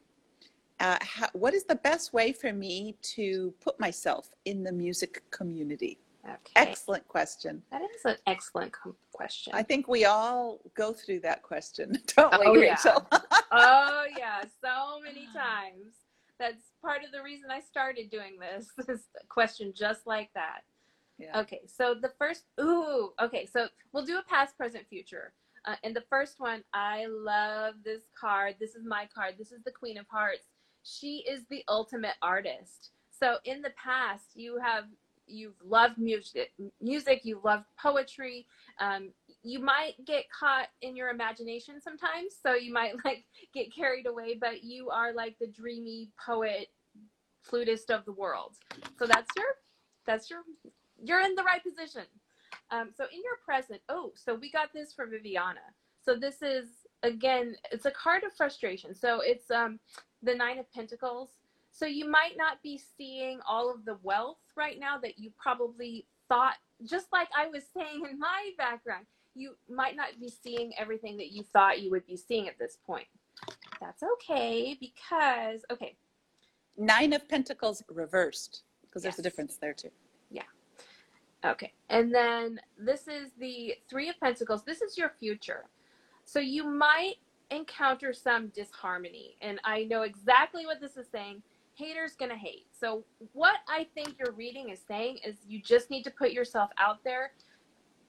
[0.80, 5.22] uh, how, what is the best way for me to put myself in the music
[5.30, 6.52] community Okay.
[6.54, 7.62] Excellent question.
[7.72, 9.52] That is an excellent com- question.
[9.56, 12.70] I think we all go through that question, don't we, Oh, yeah.
[12.70, 13.08] Rachel?
[13.50, 15.94] oh yeah, so many times.
[16.38, 18.68] That's part of the reason I started doing this.
[18.86, 20.60] This question just like that.
[21.18, 21.40] yeah.
[21.40, 25.32] Okay, so the first, ooh, okay, so we'll do a past, present, future.
[25.64, 28.56] Uh, and the first one, I love this card.
[28.58, 29.34] This is my card.
[29.38, 30.46] This is the Queen of Hearts.
[30.82, 32.90] She is the ultimate artist.
[33.10, 34.84] So in the past, you have
[35.26, 37.20] you've loved music, music.
[37.24, 38.46] You've loved poetry.
[38.80, 44.06] Um, you might get caught in your imagination sometimes, so you might like get carried
[44.06, 44.36] away.
[44.40, 46.68] But you are like the dreamy poet,
[47.42, 48.56] flutist of the world.
[48.98, 49.46] So that's your
[50.06, 50.40] that's your
[51.02, 52.02] you're in the right position.
[52.72, 55.60] Um, so in your present, oh, so we got this for Viviana.
[56.04, 56.66] So this is
[57.02, 58.94] again, it's a card of frustration.
[58.94, 59.78] So it's um,
[60.22, 61.28] the Nine of Pentacles.
[61.70, 66.06] So you might not be seeing all of the wealth right now that you probably
[66.28, 66.54] thought.
[66.84, 71.30] Just like I was saying in my background, you might not be seeing everything that
[71.30, 73.06] you thought you would be seeing at this point.
[73.80, 75.96] That's okay because okay,
[76.76, 79.90] Nine of Pentacles reversed, because there's a difference there too.
[81.44, 81.72] Okay.
[81.88, 84.64] And then this is the Three of Pentacles.
[84.64, 85.64] This is your future.
[86.24, 87.16] So you might
[87.50, 89.36] encounter some disharmony.
[89.40, 91.42] And I know exactly what this is saying.
[91.74, 92.66] Haters gonna hate.
[92.70, 96.70] So what I think your reading is saying is you just need to put yourself
[96.78, 97.32] out there.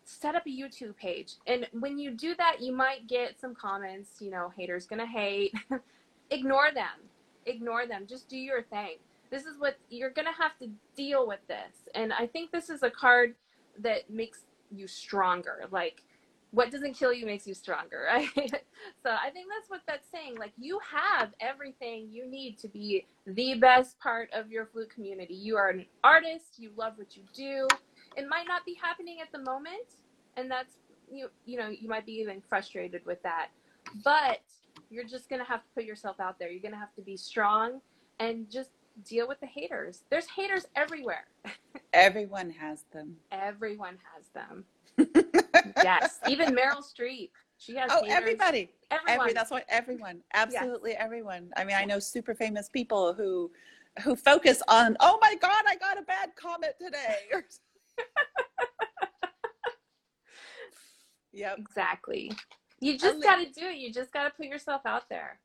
[0.06, 1.36] Set up a YouTube page.
[1.48, 5.54] And when you do that, you might get some comments, you know, haters gonna hate.
[6.30, 7.10] Ignore them.
[7.46, 8.06] Ignore them.
[8.08, 8.98] Just do your thing.
[9.30, 11.90] This is what you're going to have to deal with this.
[11.96, 13.36] And I think this is a card
[13.80, 15.66] that makes you stronger.
[15.72, 16.04] Like,
[16.52, 18.28] what doesn't kill you makes you stronger, right?
[18.36, 20.38] so I think that's what that's saying.
[20.38, 25.34] Like, you have everything you need to be the best part of your flute community.
[25.34, 27.68] You are an artist, you love what you do.
[28.16, 29.96] It might not be happening at the moment,
[30.38, 30.76] and that's
[31.12, 33.48] you you know, you might be even frustrated with that.
[34.04, 34.42] But
[34.90, 36.50] you're just to have to put yourself out there.
[36.52, 37.82] You're to have to be strong
[38.20, 38.70] and just
[39.08, 40.04] deal with the haters.
[40.10, 41.26] There's haters everywhere.
[41.94, 43.16] Everyone has them.
[43.32, 44.66] Everyone has them.
[45.84, 47.30] yes, even Meryl Streep.
[47.58, 47.90] She has.
[47.92, 48.18] Oh, haters.
[48.18, 48.70] everybody.
[48.92, 49.20] Everyone.
[49.22, 50.22] Every, that's what everyone.
[50.34, 51.50] Absolutely everyone.
[51.58, 53.52] I mean, I know super famous people who
[54.02, 57.18] who focus on, oh my God, I got a bad comment today.
[61.34, 61.58] yep.
[61.60, 62.32] Exactly.
[62.80, 63.78] You just got to do it.
[63.78, 65.40] You just got to put yourself out there.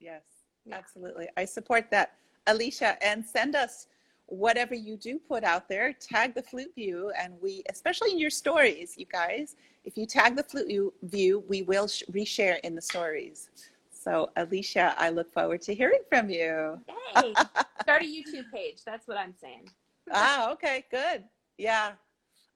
[0.00, 0.22] Yes,
[0.64, 0.76] Yeah.
[0.76, 1.28] absolutely.
[1.36, 2.14] I support that.
[2.48, 3.86] Alicia, and send us
[4.26, 5.92] whatever you do put out there.
[5.92, 10.36] Tag the Flute View, and we, especially in your stories, you guys, if you tag
[10.36, 13.48] the Flute View- we will sh- reshare in the stories.
[13.90, 16.80] So, Alicia, I look forward to hearing from you.
[17.14, 17.34] Hey,
[17.82, 18.84] start a YouTube page.
[18.84, 19.68] That's what I'm saying.
[20.12, 21.24] ah, okay, good.
[21.58, 21.92] Yeah.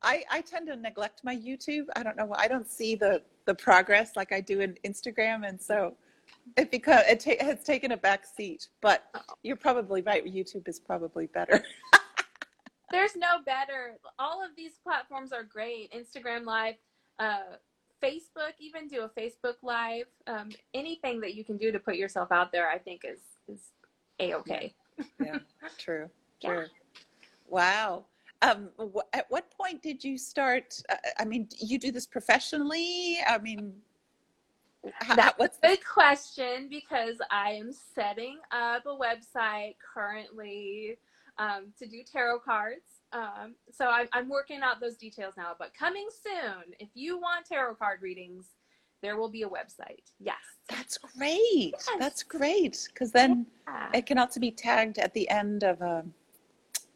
[0.03, 1.87] I, I tend to neglect my YouTube.
[1.97, 2.35] I don't know.
[2.37, 5.47] I don't see the, the progress like I do in Instagram.
[5.49, 5.95] And so
[6.57, 8.69] it because it ta- has taken a back seat.
[8.81, 9.05] But
[9.43, 10.25] you're probably right.
[10.25, 11.65] YouTube is probably better.
[12.91, 13.97] There's no better.
[14.19, 15.93] All of these platforms are great.
[15.93, 16.75] Instagram Live,
[17.19, 17.57] uh,
[18.03, 20.07] Facebook, even do a Facebook Live.
[20.27, 23.61] Um, anything that you can do to put yourself out there, I think is is
[24.21, 24.75] a okay.
[25.21, 25.39] yeah,
[25.79, 26.09] true.
[26.43, 26.55] Yeah.
[26.55, 26.67] True.
[27.47, 28.07] Wow.
[28.43, 28.71] Um,
[29.13, 30.83] at what point did you start?
[30.91, 33.19] Uh, I mean, you do this professionally?
[33.25, 33.73] I mean,
[34.95, 40.99] how, was a good question because I am setting up a website currently
[41.39, 42.87] um, to do tarot cards.
[43.13, 47.47] Um, so I'm, I'm working out those details now, but coming soon, if you want
[47.47, 48.47] tarot card readings,
[49.03, 50.13] there will be a website.
[50.21, 50.37] Yes.
[50.69, 51.73] That's great.
[51.73, 51.89] Yes.
[51.99, 53.91] That's great because then Yeah.
[53.93, 56.05] it can also be tagged at the end of a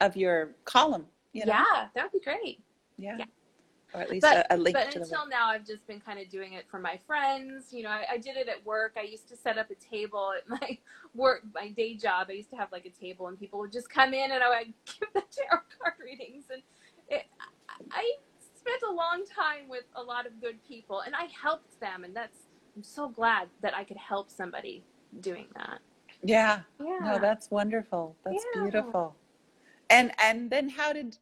[0.01, 1.07] of your column.
[1.33, 1.53] You know?
[1.53, 2.61] Yeah, that would be great.
[2.97, 3.25] yeah, Yeah.
[3.97, 5.05] Or at least But- a, a link But to the.
[5.07, 7.73] until now, I've just been kind of doing it for my friends.
[7.73, 8.97] You know, I, I did it at work.
[8.99, 10.79] I used to set up a table at my
[11.15, 12.27] work, my day job.
[12.29, 14.49] I used to have like a table, and people would just come in, and I
[14.59, 16.45] would give the tarot card readings.
[16.53, 16.63] And
[17.09, 18.13] it, I- I
[18.59, 22.15] spent a long time with a lot of good people, and I helped them, and
[22.15, 22.39] that's.
[22.77, 24.85] I'm so glad that I could help somebody
[25.21, 25.79] doing that.
[26.23, 26.61] Yeah.
[26.79, 26.99] Yeah.
[27.01, 28.15] No, that's wonderful.
[28.23, 28.63] That's Yeah.
[28.65, 29.17] beautiful.
[29.89, 31.17] And and then how did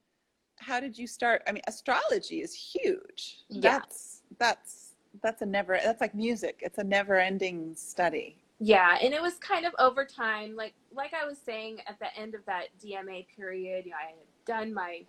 [0.59, 1.43] how did you start?
[1.47, 3.39] I mean, astrology is huge.
[3.49, 3.79] Yeah.
[3.79, 6.59] That's that's that's a never that's like music.
[6.63, 8.37] It's a never ending study.
[8.61, 12.15] Yeah, and it was kind of over time, like like I was saying at the
[12.17, 15.05] end of that DMA period, you know, I had done my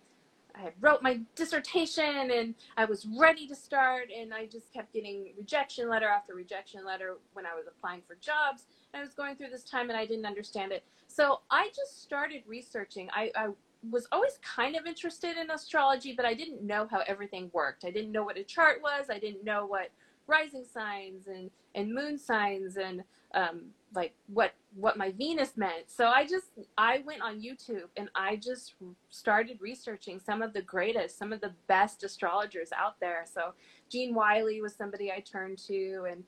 [0.56, 4.92] I had wrote my dissertation and I was ready to start and I just kept
[4.92, 8.64] getting rejection letter after rejection letter when I was applying for jobs.
[8.94, 10.82] I was going through this time and I didn't understand it.
[11.08, 13.10] So I just started researching.
[13.12, 13.48] I, I
[13.90, 17.84] was always kind of interested in astrology, but I didn't know how everything worked.
[17.84, 19.06] I didn't know what a chart was.
[19.10, 19.90] I didn't know what
[20.26, 25.88] rising signs and, and moon signs and um, like what what my Venus meant.
[25.88, 26.46] So I just
[26.76, 28.74] I went on YouTube and I just
[29.10, 33.24] started researching some of the greatest, some of the best astrologers out there.
[33.32, 33.52] So
[33.90, 36.24] Jean Wiley was somebody I turned to, and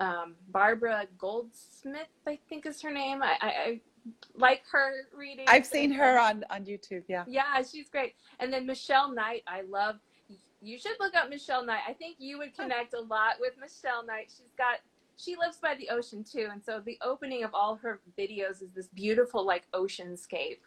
[0.00, 3.22] um, Barbara Goldsmith, I think is her name.
[3.22, 3.80] I, I
[4.36, 5.46] like her reading.
[5.48, 7.04] I've seen her on on YouTube.
[7.08, 7.24] Yeah.
[7.26, 8.14] Yeah, she's great.
[8.40, 9.96] And then Michele Knight, I love.
[10.60, 11.82] You should look up Michele Knight.
[11.88, 12.62] I think you would oh.
[12.62, 14.32] connect a lot with Michele Knight.
[14.36, 14.78] She's got
[15.16, 18.70] she lives by the ocean too, and so the opening of all her videos is
[18.74, 20.58] this beautiful like oceanscape.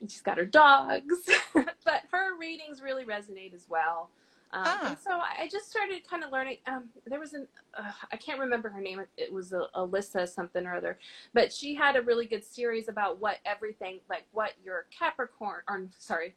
[0.00, 1.18] And she's got her dogs,
[1.54, 4.10] but her readings really resonate as well.
[4.54, 4.88] Um, Ah.
[4.90, 6.58] And so I just started kind of learning.
[6.66, 9.00] Um, there was an uh, I can't remember her name.
[9.16, 10.98] It was a, Alyssa something or other,
[11.32, 15.86] but she had a really good series about what everything like what your Capricorn or
[15.98, 16.34] sorry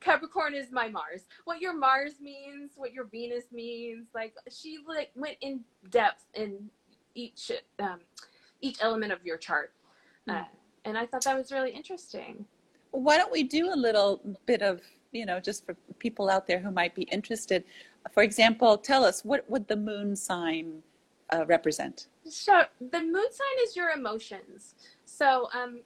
[0.00, 1.22] Capricorn is my Mars.
[1.44, 4.08] What your Mars means, what your Venus means.
[4.12, 6.68] Like she like went in depth in
[7.14, 8.00] each um,
[8.60, 9.72] each element of your chart,
[10.28, 10.46] uh, Mm.
[10.86, 12.44] and I thought that was really interesting.
[12.90, 14.80] Why don't we do a little bit of
[15.12, 17.64] you know just for people out there who might be interested?
[18.12, 20.82] For example, tell us what would the moon sign
[21.32, 22.08] uh, represent?
[22.28, 24.74] So the moon sign is your emotions.
[25.04, 25.80] So um,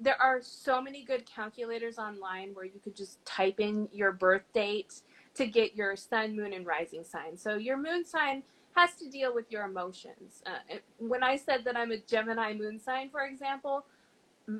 [0.00, 4.44] there are so many good calculators online where you could just type in your birth
[4.52, 5.02] date
[5.34, 7.36] to get your sun, moon, and rising sign.
[7.36, 8.42] So your moon sign
[8.74, 10.42] has to deal with your emotions.
[10.46, 13.84] Uh, when I said that I'm a Gemini moon sign, for example,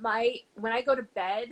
[0.00, 1.50] my when I go to bed,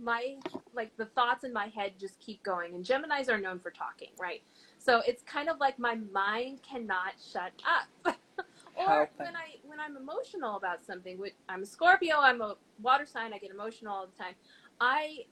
[0.00, 0.36] my
[0.74, 2.74] like the thoughts in my head just keep going.
[2.74, 4.42] And Geminis are known for talking, right?
[4.78, 8.16] So it's kind of like my mind cannot shut up.
[8.76, 13.06] or when I when I'm emotional about something, which I'm a Scorpio, I'm a water
[13.06, 14.34] sign, I get emotional all the time.
[14.80, 15.24] I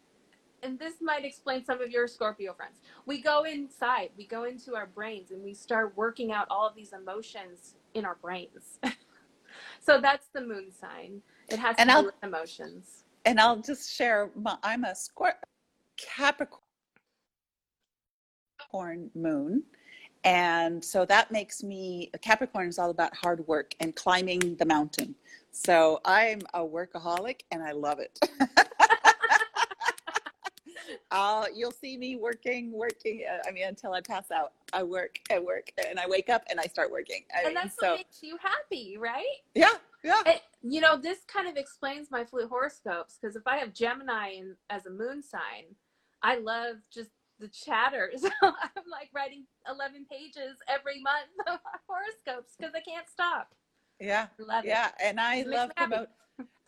[0.63, 2.79] and this might explain some of your Scorpio friends.
[3.05, 6.75] We go inside, we go into our brains and we start working out all of
[6.75, 8.79] these emotions in our brains.
[9.81, 11.23] so that's the moon sign.
[11.49, 13.05] It has and to I'll, do with emotions.
[13.25, 15.41] And I'll just share my, I'm a Scorpio
[15.97, 16.61] Capricorn
[19.15, 19.63] moon.
[20.25, 25.15] And so that makes me, Capricorn is all about hard work and climbing the mountain.
[25.53, 28.19] So I'm a workaholic and I love it.
[31.11, 33.23] uh, you'll see me working, working.
[33.31, 36.43] Uh, I mean, until I pass out, I work, I work, and I wake up
[36.51, 37.25] and I start working.
[37.35, 39.25] I and mean, that's so, what makes you happy, right?
[39.55, 39.75] Yeah,
[40.07, 40.23] yeah.
[40.25, 44.35] It, you know, this kind of explains my flute horoscopes because if I have Gemini
[44.39, 45.65] in, as a moon sign,
[46.23, 48.13] I love just the chatter.
[48.19, 53.53] So I'm like writing 11 pages every month of horoscopes because I can't stop.
[54.01, 54.27] Yeah.
[54.39, 54.89] Love yeah.
[54.89, 54.95] It.
[55.03, 56.09] And I love promote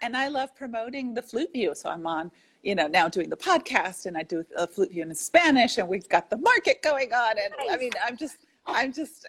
[0.02, 1.74] and I love promoting the flute view.
[1.74, 2.30] So I'm on,
[2.62, 5.86] you know, now doing the podcast and I do a flute view in Spanish and
[5.88, 7.38] we've got the market going on.
[7.38, 7.70] And nice.
[7.70, 9.26] I mean, I'm just, I'm just,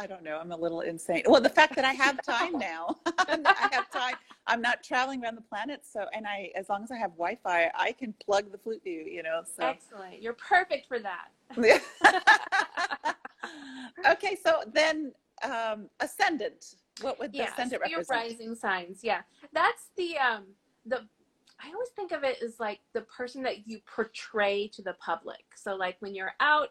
[0.00, 0.38] I don't know.
[0.40, 1.24] I'm a little insane.
[1.26, 4.14] Well, the fact that I have time now, I have time.
[4.46, 7.70] I'm not traveling around the planet, so and I, as long as I have Wi-Fi,
[7.74, 9.04] I can plug the flute view.
[9.06, 10.22] You know, so excellent.
[10.22, 11.28] You're perfect for that.
[14.10, 15.12] okay, so then
[15.44, 16.76] um, ascendant.
[17.02, 18.08] What would the yeah, ascendant represent?
[18.08, 19.00] Your rising signs.
[19.02, 19.20] Yeah,
[19.52, 20.44] that's the um
[20.86, 21.06] the.
[21.62, 25.44] I always think of it as like the person that you portray to the public.
[25.54, 26.70] So like when you're out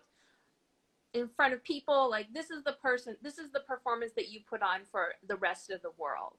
[1.14, 4.40] in front of people like this is the person this is the performance that you
[4.48, 6.38] put on for the rest of the world.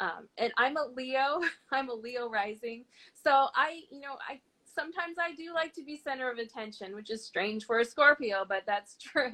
[0.00, 1.40] Um, and i'm a leo
[1.72, 2.84] i'm a leo rising.
[3.14, 7.10] So i you know i sometimes i do like to be center of attention which
[7.10, 9.30] is strange for a scorpio but that's true.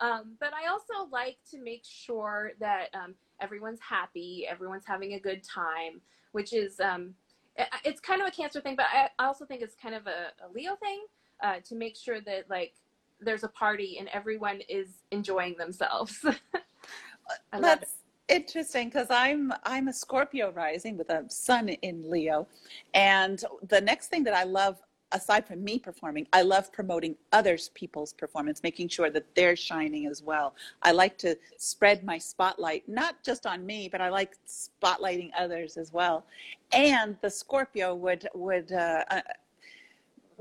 [0.00, 5.20] Um, but i also like to make sure that um, everyone's happy everyone's having a
[5.20, 6.00] good time
[6.32, 7.14] which is um,
[7.54, 10.32] it, it's kind of a cancer thing but i also think it's kind of a,
[10.44, 11.06] a leo thing
[11.42, 12.74] uh, to make sure that like
[13.20, 16.24] there's a party and everyone is enjoying themselves.
[17.52, 17.94] That's
[18.28, 22.46] interesting because I'm I'm a Scorpio rising with a sun in Leo,
[22.94, 24.78] and the next thing that I love
[25.12, 30.06] aside from me performing, I love promoting others people's performance, making sure that they're shining
[30.06, 30.54] as well.
[30.82, 35.76] I like to spread my spotlight, not just on me, but I like spotlighting others
[35.76, 36.24] as well.
[36.72, 39.20] And the Scorpio would would uh, uh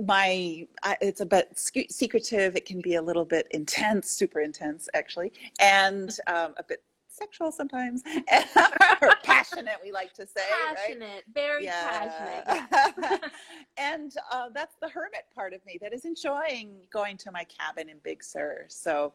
[0.03, 0.67] my
[1.01, 6.19] it's a bit secretive it can be a little bit intense super intense actually and
[6.27, 8.03] um, a bit sexual sometimes
[9.01, 10.41] or passionate we like to say
[10.75, 11.23] passionate right?
[11.33, 12.43] very yeah.
[12.43, 13.31] passionate
[13.77, 17.87] and uh, that's the hermit part of me that is enjoying going to my cabin
[17.89, 19.13] in big sur so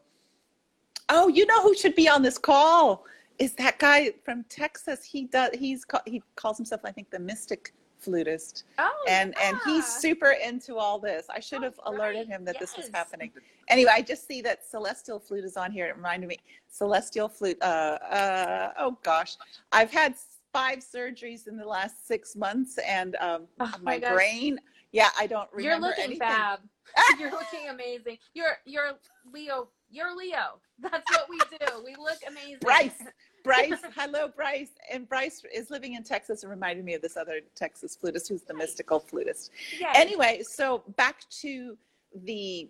[1.09, 3.05] oh you know who should be on this call
[3.37, 7.71] is that guy from texas he does he's he calls himself i think the mystic
[8.01, 8.63] flutist.
[8.77, 9.49] Oh, and yeah.
[9.49, 11.27] and he's super into all this.
[11.29, 12.73] I should have oh, alerted him that yes.
[12.73, 13.31] this was happening.
[13.69, 15.87] Anyway, I just see that celestial flute is on here.
[15.87, 16.37] It reminded me
[16.67, 17.57] celestial flute.
[17.61, 19.37] Uh, uh, oh gosh,
[19.71, 20.15] I've had
[20.51, 24.59] five surgeries in the last six months, and um, oh, my, my brain.
[24.91, 26.27] Yeah, I don't remember You're looking anything.
[26.27, 26.59] fab.
[27.19, 28.17] You're looking amazing.
[28.33, 28.91] You're you're
[29.31, 29.69] Leo.
[29.89, 30.59] You're Leo.
[30.79, 31.83] That's what we do.
[31.85, 32.59] We look amazing.
[32.61, 33.01] Bryce.
[33.43, 34.71] Bryce, hello, Bryce.
[34.91, 38.43] And Bryce is living in Texas and reminded me of this other Texas flutist who's
[38.43, 39.51] the mystical flutist.
[39.79, 39.95] Yes.
[39.97, 41.77] Anyway, so back to
[42.25, 42.69] the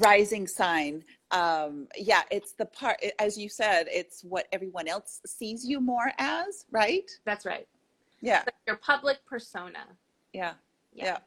[0.00, 1.02] rising sign.
[1.30, 6.12] Um, yeah, it's the part, as you said, it's what everyone else sees you more
[6.18, 7.10] as, right?
[7.24, 7.66] That's right.
[8.20, 8.42] Yeah.
[8.66, 9.86] your public persona.
[10.32, 10.54] Yeah.
[10.92, 11.04] yeah.
[11.04, 11.18] yeah.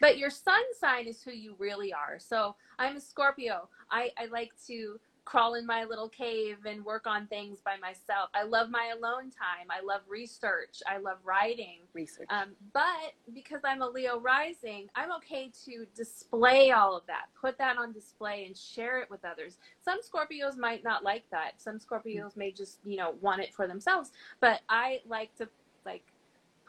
[0.00, 2.18] But your sun sign is who you really are.
[2.18, 3.68] So I'm a Scorpio.
[3.90, 8.30] I, I like to crawl in my little cave and work on things by myself.
[8.34, 9.68] I love my alone time.
[9.68, 10.78] I love research.
[10.88, 11.80] I love writing.
[11.92, 12.28] Research.
[12.30, 17.58] Um, but because I'm a Leo rising, I'm okay to display all of that, put
[17.58, 19.58] that on display and share it with others.
[19.84, 21.60] Some Scorpios might not like that.
[21.60, 24.12] Some Scorpios may just, you know, want it for themselves.
[24.40, 25.48] But I like to
[25.84, 26.04] like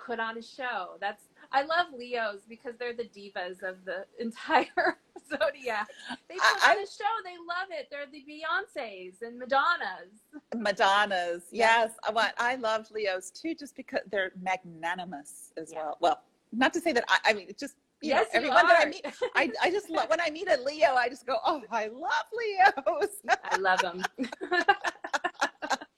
[0.05, 0.97] put on a show.
[0.99, 4.97] That's I love Leos because they're the divas of the entire
[5.29, 5.87] zodiac.
[6.27, 7.13] They put I, on a show.
[7.23, 7.87] They love it.
[7.89, 10.21] They're the Beyonces and Madonnas.
[10.55, 11.91] Madonnas, yes.
[12.03, 12.33] Uh, I want.
[12.37, 15.79] I love Leos too, just because they're magnanimous as yeah.
[15.79, 15.97] well.
[16.01, 16.21] Well,
[16.51, 17.31] not to say that I.
[17.31, 20.21] I mean, just you yes, know, everyone that I meet, I, I just love when
[20.21, 23.09] I meet a Leo, I just go, oh, I love Leos.
[23.43, 24.03] I love them.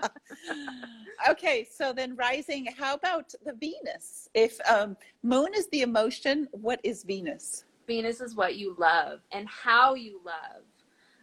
[1.29, 4.29] okay, so then rising, how about the Venus?
[4.33, 7.65] If um, moon is the emotion, what is Venus?
[7.87, 10.63] Venus is what you love and how you love.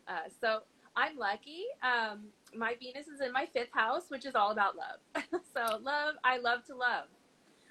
[0.07, 0.61] Uh, so
[0.97, 1.65] I'm lucky.
[1.83, 2.25] Um,
[2.55, 5.25] my Venus is in my fifth house, which is all about love.
[5.55, 7.05] so love, I love to love,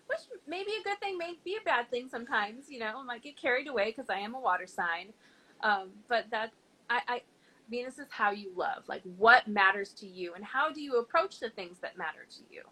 [0.08, 2.66] which may be a good thing, may be a bad thing sometimes.
[2.70, 5.14] You know, I might get carried away because I am a water sign.
[5.62, 6.52] Um, but that
[6.90, 7.22] I, I
[7.70, 11.40] Venus is how you love, like what matters to you, and how do you approach
[11.40, 12.64] the things that matter to you.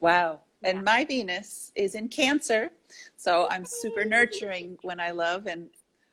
[0.00, 0.40] Wow.
[0.62, 0.82] And Yeah.
[0.82, 2.70] my Venus is in Cancer.
[3.16, 5.70] So I'm super nurturing when I love and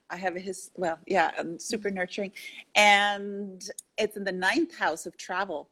[0.09, 2.31] I have a his well, yeah, I'm super nurturing.
[2.75, 3.63] And
[3.97, 5.69] it's in the ninth house of travel.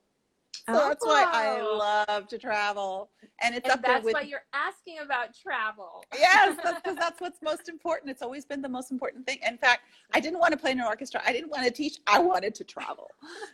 [0.68, 1.78] So that's why I Oh.
[2.08, 3.10] love to travel.
[3.42, 6.06] And it's And up there that's with why you're asking about travel.
[6.14, 8.10] Yes, because that's what's most important.
[8.12, 9.40] It's always been the most important thing.
[9.46, 9.82] In fact,
[10.14, 11.22] I didn't want to play in an orchestra.
[11.26, 12.00] I didn't want to teach.
[12.08, 13.12] I wanted to travel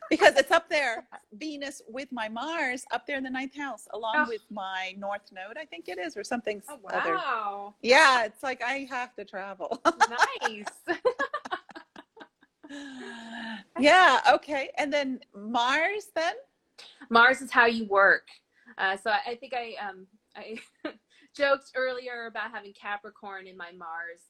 [0.10, 4.14] because it's up there, Venus with my Mars up there in the ninth house, along
[4.18, 4.26] Oh.
[4.28, 7.16] with my North Node, I think it is, or something Oh other.
[7.16, 9.82] wow, Yeah, it's like I have to travel.
[10.42, 10.66] nice.
[13.80, 14.70] yeah, okay.
[14.78, 16.36] And then Mars, then?
[17.10, 18.28] Mars is how you work.
[18.78, 20.58] Uh, so I, I think I um I
[21.36, 24.22] joked earlier about having Capricorn in my Mars.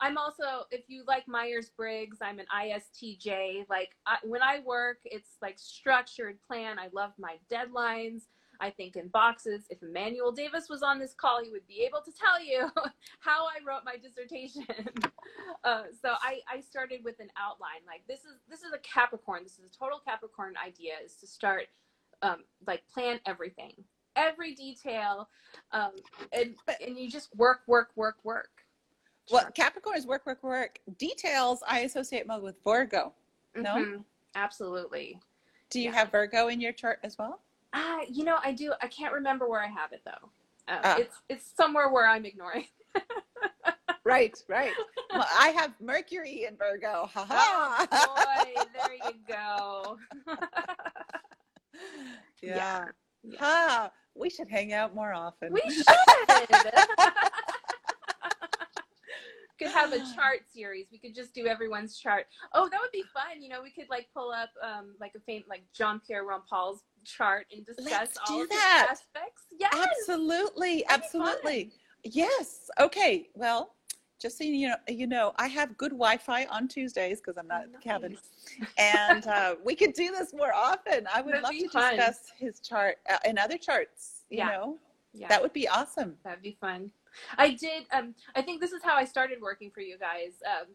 [0.00, 3.68] I'm also, if you like Myers Briggs, I'm an ISTJ.
[3.68, 6.78] Like I, when I work, it's like structured plan.
[6.78, 8.22] I love my deadlines.
[8.60, 9.64] I think in boxes.
[9.70, 12.68] If Immanuel Davis was on this call, he would be able to tell you
[13.20, 14.66] how I wrote my dissertation.
[15.64, 17.86] uh, so I, I started with an outline.
[17.86, 19.42] Like this is this is a Capricorn.
[19.44, 20.94] This is a total Capricorn idea.
[21.04, 21.66] Is to start
[22.22, 23.72] um, like plan everything,
[24.16, 25.28] every detail,
[25.72, 25.92] um,
[26.32, 26.54] and
[26.84, 28.50] and you just work, work, work, work.
[29.30, 30.78] Well, Capricorn is work, work, work.
[30.98, 33.12] Details I associate more with Virgo.
[33.54, 33.74] no?
[33.76, 34.04] Mhm.
[34.34, 35.20] absolutely.
[35.70, 35.96] Do you Yeah.
[35.96, 37.40] have Virgo in your chart as well?
[37.74, 38.72] Ah, you know, I do.
[38.80, 40.30] I can't remember where I have it though.
[40.66, 40.96] Uh.
[40.98, 42.66] It's it's somewhere where I'm ignoring.
[44.04, 44.72] Right, right.
[45.12, 47.10] well, I have Mercury in Virgo.
[47.12, 48.44] Ha Oh, ha.
[48.46, 49.98] boy, there you go.
[52.42, 52.84] yeah.
[53.22, 53.38] Yeah.
[53.38, 53.90] Ha.
[54.14, 55.52] We should hang out more often.
[55.52, 55.84] We should.
[59.58, 60.86] could have a chart series.
[60.92, 62.26] We could just do everyone's chart.
[62.54, 63.42] Oh, that would be fun.
[63.42, 66.82] You know, we could like pull up um like a fame like Jean Pierre Rampal's
[67.04, 68.86] chart and discuss Let's all of that.
[68.90, 69.42] his aspects.
[69.58, 69.74] Yes.
[69.74, 71.72] Absolutely, absolutely.
[72.04, 72.70] Yes.
[72.80, 73.28] Okay.
[73.34, 73.74] Well,
[74.18, 77.62] just so you know, you know, I have good Wi-Fi on Tuesdays because I'm not
[77.62, 78.18] at the cabin,
[78.78, 81.06] and uh, we could do this more often.
[81.12, 81.96] I would That'd love to fun.
[81.96, 84.22] discuss his chart uh, and other charts.
[84.30, 84.48] You Yeah.
[84.48, 84.78] know,
[85.12, 85.28] Yeah.
[85.28, 86.16] that would be awesome.
[86.24, 86.90] That'd be fun.
[87.36, 87.84] I did.
[87.92, 90.32] Um, I think this is how I started working for you guys.
[90.46, 90.66] Um,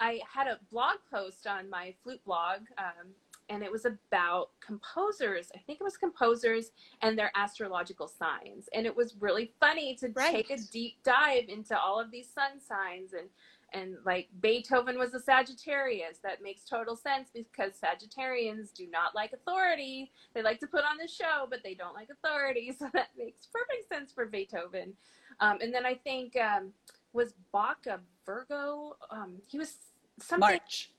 [0.00, 3.08] I had a blog post on my flute blog, um,
[3.48, 5.50] and it was about composers.
[5.54, 6.70] I think it was composers
[7.02, 10.46] and their astrological signs, and it was really funny to Right.
[10.46, 13.28] take a deep dive into all of these sun signs and.
[13.74, 16.18] And like Beethoven was a Sagittarius.
[16.22, 20.12] That makes total sense because Sagittarians do not like authority.
[20.34, 22.70] They like to put on the show, but they don't like authority.
[22.78, 24.92] So that makes perfect sense for Beethoven.
[25.40, 26.74] Um, and then I think um,
[27.14, 28.96] was Bach a Virgo?
[29.10, 29.76] Um, he was
[30.20, 30.92] something March,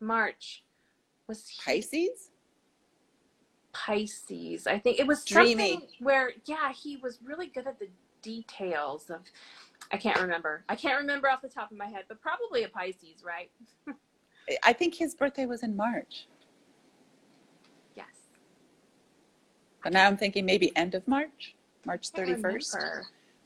[0.00, 0.64] March.
[1.28, 2.30] Was he Pisces.
[3.72, 4.66] Pisces?
[4.66, 5.70] I think it was Dreamy.
[5.72, 7.88] something where yeah, he was really good at the
[8.22, 9.20] details of.
[9.92, 10.64] I can't remember.
[10.68, 13.50] I can't remember off the top of my head, but probably a Pisces, right?
[14.64, 16.26] I think his birthday was in March.
[17.94, 18.06] Yes.
[19.82, 21.54] But now I'm thinking maybe end of March,
[21.86, 23.02] March 31st.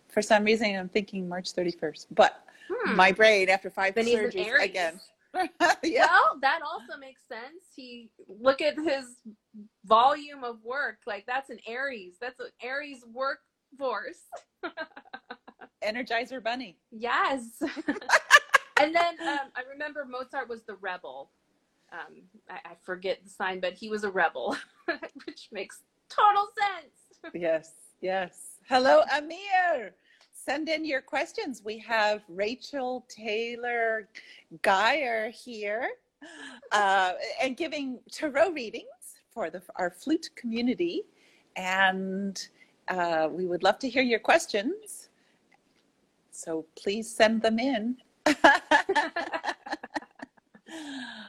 [0.08, 2.06] For some reason, I'm thinking March 31st.
[2.12, 2.96] But Hmm.
[2.96, 5.00] my brain, after five Then surgeries again.
[5.82, 6.06] yeah.
[6.06, 7.64] Well, that also makes sense.
[7.74, 9.04] He look at his
[9.84, 10.98] volume of work.
[11.06, 12.14] Like that's an Aries.
[12.20, 14.20] That's an Aries workforce.
[15.84, 16.76] Energizer Bunny.
[16.90, 17.44] Yes.
[17.60, 21.30] and then um, I remember Mozart was the rebel.
[21.92, 24.56] Um, I, I forget the sign, but he was a rebel,
[25.26, 27.34] which makes total sense.
[27.34, 28.58] Yes, yes.
[28.68, 29.94] Hello, Amir.
[30.44, 31.62] Send in your questions.
[31.64, 34.08] We have Rachel Taylor
[34.62, 35.90] Geier here
[36.72, 41.02] uh, and giving tarot readings for the, our flute community.
[41.54, 42.44] And
[42.88, 45.10] uh, we would love to hear your questions.
[46.32, 47.98] So please send them in.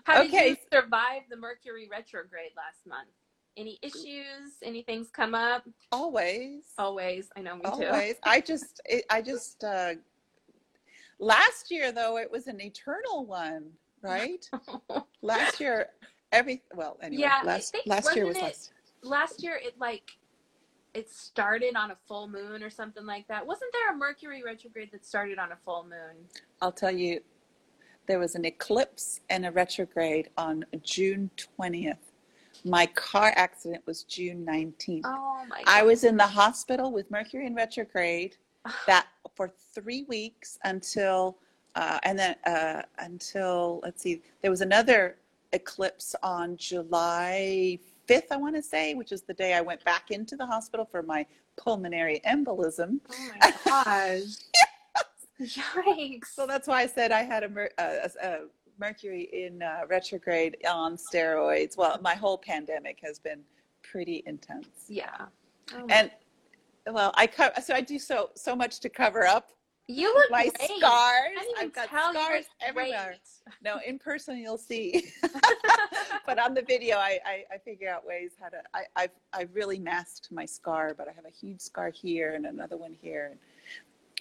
[0.06, 0.50] How did okay.
[0.50, 3.10] you survive the Mercury retrograde last month?
[3.56, 4.54] Any issues?
[4.64, 5.68] Anything's come up?
[5.92, 6.64] Always.
[6.78, 7.30] Always.
[7.38, 7.86] I know me too.
[7.86, 8.16] Always.
[8.24, 9.94] I just, it, I just, uh,
[11.20, 13.66] last year though, it was an eternal one,
[14.02, 14.50] right?
[15.22, 15.88] last year,
[16.32, 18.74] every, well, anyway, Yeah, last, think- last year was it- last.
[19.04, 20.12] last year it like
[20.96, 23.46] it started on a full moon or something like that.
[23.46, 26.26] Wasn't there a Mercury retrograde that started on a full moon?
[26.62, 27.20] I'll tell you,
[28.08, 31.98] there was an eclipse and a retrograde on June 20th.
[32.66, 35.02] My car accident was June 19th.
[35.06, 38.38] Oh my I was in the hospital with Mercury in retrograde
[38.88, 41.38] that for three weeks until,
[41.76, 45.18] uh, and then uh, until, let's see, there was another
[45.52, 50.12] eclipse on July 5th, I want to say, which is the day I went back
[50.12, 53.00] into the hospital for my pulmonary embolism.
[53.12, 54.36] Oh my gosh.
[55.42, 56.28] Yikes.
[56.34, 58.40] So that's why I said I had a, a, a, a
[58.80, 61.78] Mercury in uh, retrograde on steroids.
[61.78, 63.42] Well, my whole pandemic has been
[63.84, 64.68] pretty intense.
[64.88, 65.26] Yeah.
[65.74, 66.12] Oh And
[66.88, 69.52] well, I co- so I do so so much to cover up
[69.88, 70.78] you look my great.
[70.78, 71.38] scars.
[71.60, 73.16] I've got scars everywhere.
[73.64, 75.12] No, in person you'll see,
[76.26, 78.62] but on the video I, I, I figure out ways how to.
[78.74, 82.46] I, I've I've really masked my scar, but I have a huge scar here and
[82.46, 83.28] another one here.
[83.32, 83.40] And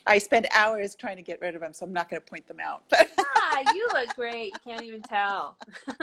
[0.06, 2.46] I spend hours trying to get rid of them, so I'm not going to point
[2.46, 2.84] them out.
[2.88, 4.52] But ah, you look great.
[4.52, 5.56] You can't even tell.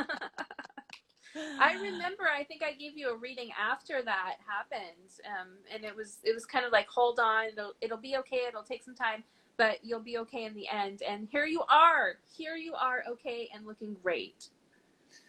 [1.59, 2.23] I remember.
[2.23, 6.33] I think I gave you a reading after that happened, um, and it was it
[6.33, 8.41] was kind of like, hold on, it'll it'll be okay.
[8.47, 9.23] It'll take some time,
[9.57, 11.01] but you'll be okay in the end.
[11.07, 12.15] And here you are.
[12.35, 14.49] Here you are, okay and looking great,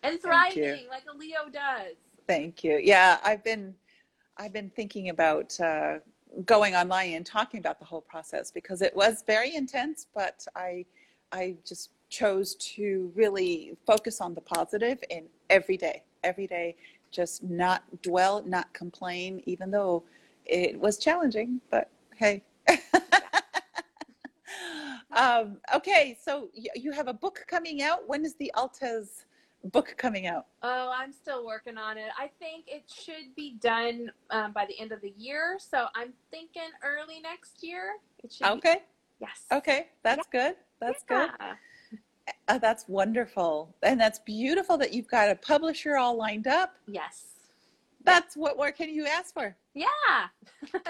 [0.02, 1.96] and thriving like a Leo does.
[2.26, 2.80] Thank you.
[2.82, 3.74] Yeah, I've been
[4.38, 5.98] I've been thinking about uh,
[6.44, 10.84] going online and talking about the whole process because it was very intense, but I
[11.32, 16.76] I just chose to really focus on the positive in every day, every day,
[17.10, 20.02] just not dwell, not complain, even though
[20.44, 21.60] it was challenging.
[21.70, 22.42] But hey.
[25.12, 28.08] um, okay, so you have a book coming out.
[28.08, 29.24] When is the Altès
[29.64, 30.46] book coming out?
[30.62, 32.08] Oh, I'm still working on it.
[32.18, 35.58] I think it should be done um, by the end of the year.
[35.58, 37.94] So I'm thinking early next year.
[38.22, 38.50] It should be.
[38.50, 38.82] Okay.
[39.20, 39.44] Yes.
[39.52, 40.54] Okay, that's good.
[40.80, 41.30] That's good.
[42.48, 43.74] Uh, that's wonderful.
[43.82, 46.74] And that's beautiful that you've got a publisher all lined up.
[46.86, 47.26] Yes.
[48.04, 49.54] That's what more can you ask for?
[49.74, 49.84] Yeah.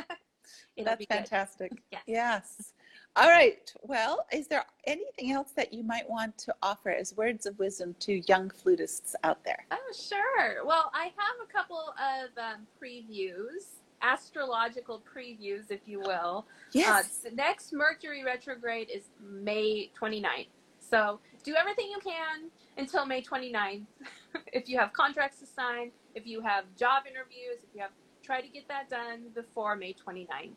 [0.84, 1.72] That's fantastic.
[1.90, 2.02] Yes.
[2.06, 2.72] Yes.
[3.16, 3.72] All right.
[3.82, 7.94] Well, is there anything else that you might want to offer as words of wisdom
[8.00, 9.66] to young flutists out there?
[9.72, 10.64] Oh, sure.
[10.64, 16.46] Well, I have a couple of um, previews, astrological previews, if you will.
[16.86, 20.46] Uh, the next Mercury retrograde is May 29th.
[20.78, 23.86] So do everything you can until May 29th.
[24.52, 27.90] if you have contracts to sign, if you have job interviews, if you have,
[28.22, 30.52] try to get that done before May 29th.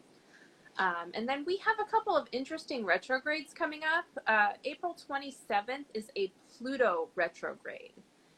[0.77, 4.05] Um, and then we have a couple of interesting retrogrades coming up.
[4.27, 7.93] Uh, April 27th is a Pluto retrograde.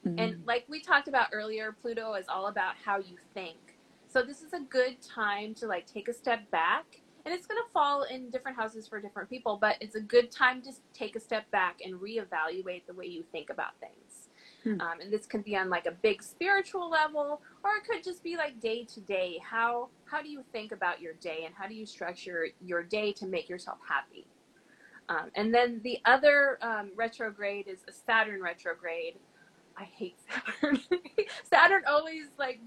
[0.05, 0.19] Mhm.
[0.19, 3.79] And like we talked about earlier, Pluto is all about how you think.
[4.07, 7.01] So this is a good time to like take a step back.
[7.25, 10.31] And it's going to fall in different houses for different people, but it's a good
[10.31, 14.24] time to take a step back and reevaluate the way you think about things.
[14.65, 14.81] Hmm.
[14.81, 18.23] Um, and this could be on like a big spiritual level, or it could just
[18.23, 19.39] be like day to day.
[19.47, 23.13] How how do you think about your day, and how do you structure your day
[23.13, 24.25] to make yourself happy?
[25.07, 29.17] Um, and then the other um, retrograde is a Saturn retrograde.
[29.77, 30.17] I hate
[30.61, 30.79] Saturn.
[31.43, 32.59] Saturn always like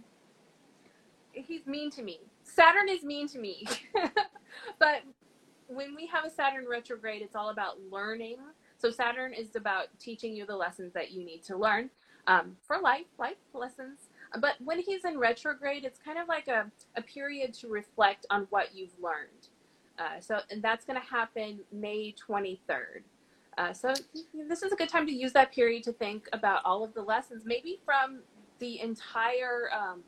[1.32, 2.20] he's mean to me.
[2.44, 3.66] Saturn is mean to me.
[4.78, 5.03] but
[5.66, 8.36] when we have a Saturn retrograde, it's all about learning.
[8.79, 11.91] So Saturn is about teaching you the lessons that you need to learn
[12.29, 14.09] um, for life, life lessons.
[14.41, 18.47] But when he's in retrograde, it's kind of like a, a period to reflect on
[18.51, 19.49] what you've learned.
[19.99, 23.03] Uh, so, and that's going to happen May 23rd.
[23.57, 23.93] Uh, so,
[24.49, 27.03] this is a good time to use that period to think about all of the
[27.03, 28.20] lessons, maybe from
[28.61, 30.03] the entire um,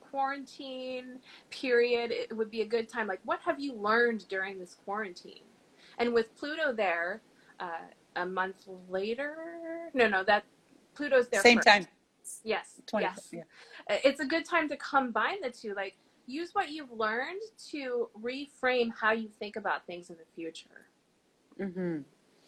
[0.00, 1.18] quarantine
[1.50, 2.12] period.
[2.12, 3.08] It would be a good time.
[3.08, 5.42] Like, what have you learned during this quarantine?
[5.98, 7.20] And with Pluto there,
[7.58, 10.44] uh, a month later, no, no, that
[10.94, 11.68] Pluto's there Same first.
[11.68, 11.86] time.
[12.42, 13.28] Yes, 20, yes.
[13.32, 13.42] yeah.
[13.88, 15.74] It's a good time to combine the two.
[15.74, 15.96] Like,
[16.26, 17.40] use what you've learned
[17.70, 20.86] to reframe how you think about things in the future.
[21.60, 21.98] Mm-hmm.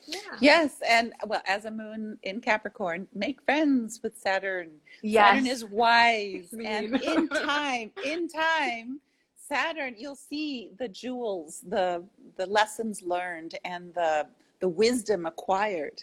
[0.07, 0.19] Yeah.
[0.41, 4.71] Yes, and well, as a moon in Capricorn, make friends with Saturn.
[5.03, 5.31] Yes.
[5.31, 9.01] Saturn is wise, and in time, in time,
[9.37, 12.05] Saturn, you'll see the jewels, the
[12.37, 14.27] the lessons learned, and the
[14.61, 16.03] the wisdom acquired.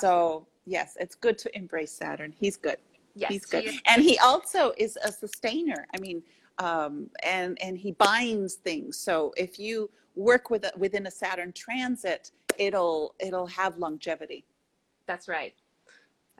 [0.00, 2.32] So yes, it's good to embrace Saturn.
[2.38, 2.76] He's good.
[3.14, 3.30] yes.
[3.32, 5.86] He's good, you're- and he also is a sustainer.
[5.94, 6.22] I mean,
[6.58, 8.96] um, and and he binds things.
[8.98, 14.44] So if you work with a, within a Saturn transit, it'll it'll have longevity.
[15.06, 15.54] That's right.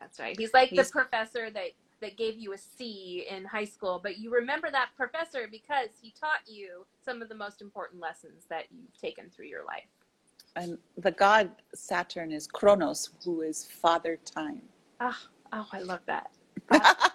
[0.01, 0.37] That's right.
[0.39, 4.19] He's like He's- the professor that that gave you a C in high school, but
[4.19, 8.65] you remember that professor because he taught you some of the most important lessons that
[8.71, 9.89] you've taken through your life.
[10.57, 14.63] And the god Saturn is Kronos, who is father time.
[15.01, 15.17] Oh,
[15.53, 16.31] oh I love that.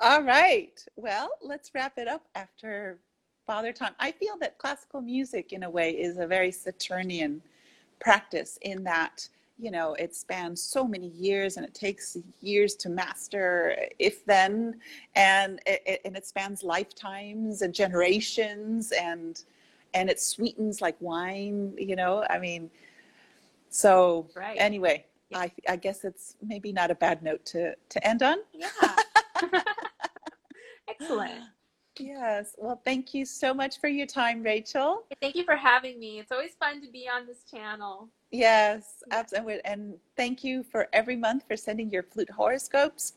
[0.00, 0.84] All right.
[0.96, 2.98] Well, let's wrap it up after
[3.46, 3.94] Father Time.
[4.00, 7.42] I feel that classical music, in a way, is a very Saturnian
[8.00, 9.28] practice in that,
[9.58, 14.80] you know, it spans so many years and it takes years to master, if then,
[15.14, 19.44] and it, and it spans lifetimes and generations and
[19.94, 22.24] and it sweetens like wine, you know.
[22.28, 22.68] I mean,
[23.70, 24.56] so Right.
[24.58, 25.38] anyway, Yeah.
[25.38, 28.38] I I guess it's maybe not a bad note to to end on.
[28.52, 28.68] Yeah.
[30.88, 31.40] Excellent.
[31.98, 32.56] Yes.
[32.58, 35.04] Well, thank you so much for your time, Rachel.
[35.20, 36.18] Thank you for having me.
[36.18, 38.08] It's always fun to be on this channel.
[38.34, 39.60] Yes, absolutely.
[39.64, 43.12] And thank you for every month for sending your flute horoscopes.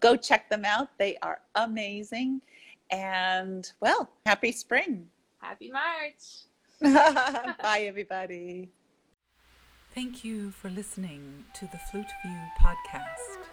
[0.00, 0.88] Go check them out.
[0.96, 2.40] They are amazing.
[2.90, 5.08] And well, happy spring.
[5.42, 6.46] Happy March.
[7.62, 8.70] Bye, everybody.
[9.94, 13.44] Thank you for listening to the Flute View podcast.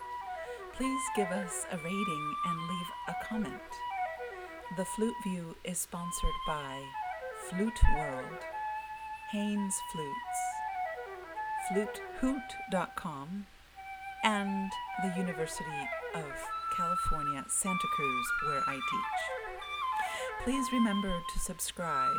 [0.72, 3.59] Please give us a rating and leave a comment.
[4.78, 6.82] The Flute View is sponsored by
[7.49, 8.39] Flute World,
[9.32, 10.59] Haynes Flutes,
[11.72, 13.45] FluteHoot.com,
[14.24, 14.72] and
[15.03, 16.26] the University of
[16.76, 20.43] California, Santa Cruz, where I teach.
[20.43, 22.15] Please remember to subscribe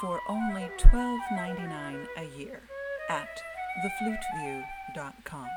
[0.00, 2.60] for only $12.99 a year
[3.08, 3.28] at
[3.84, 5.48] thefluteview.com.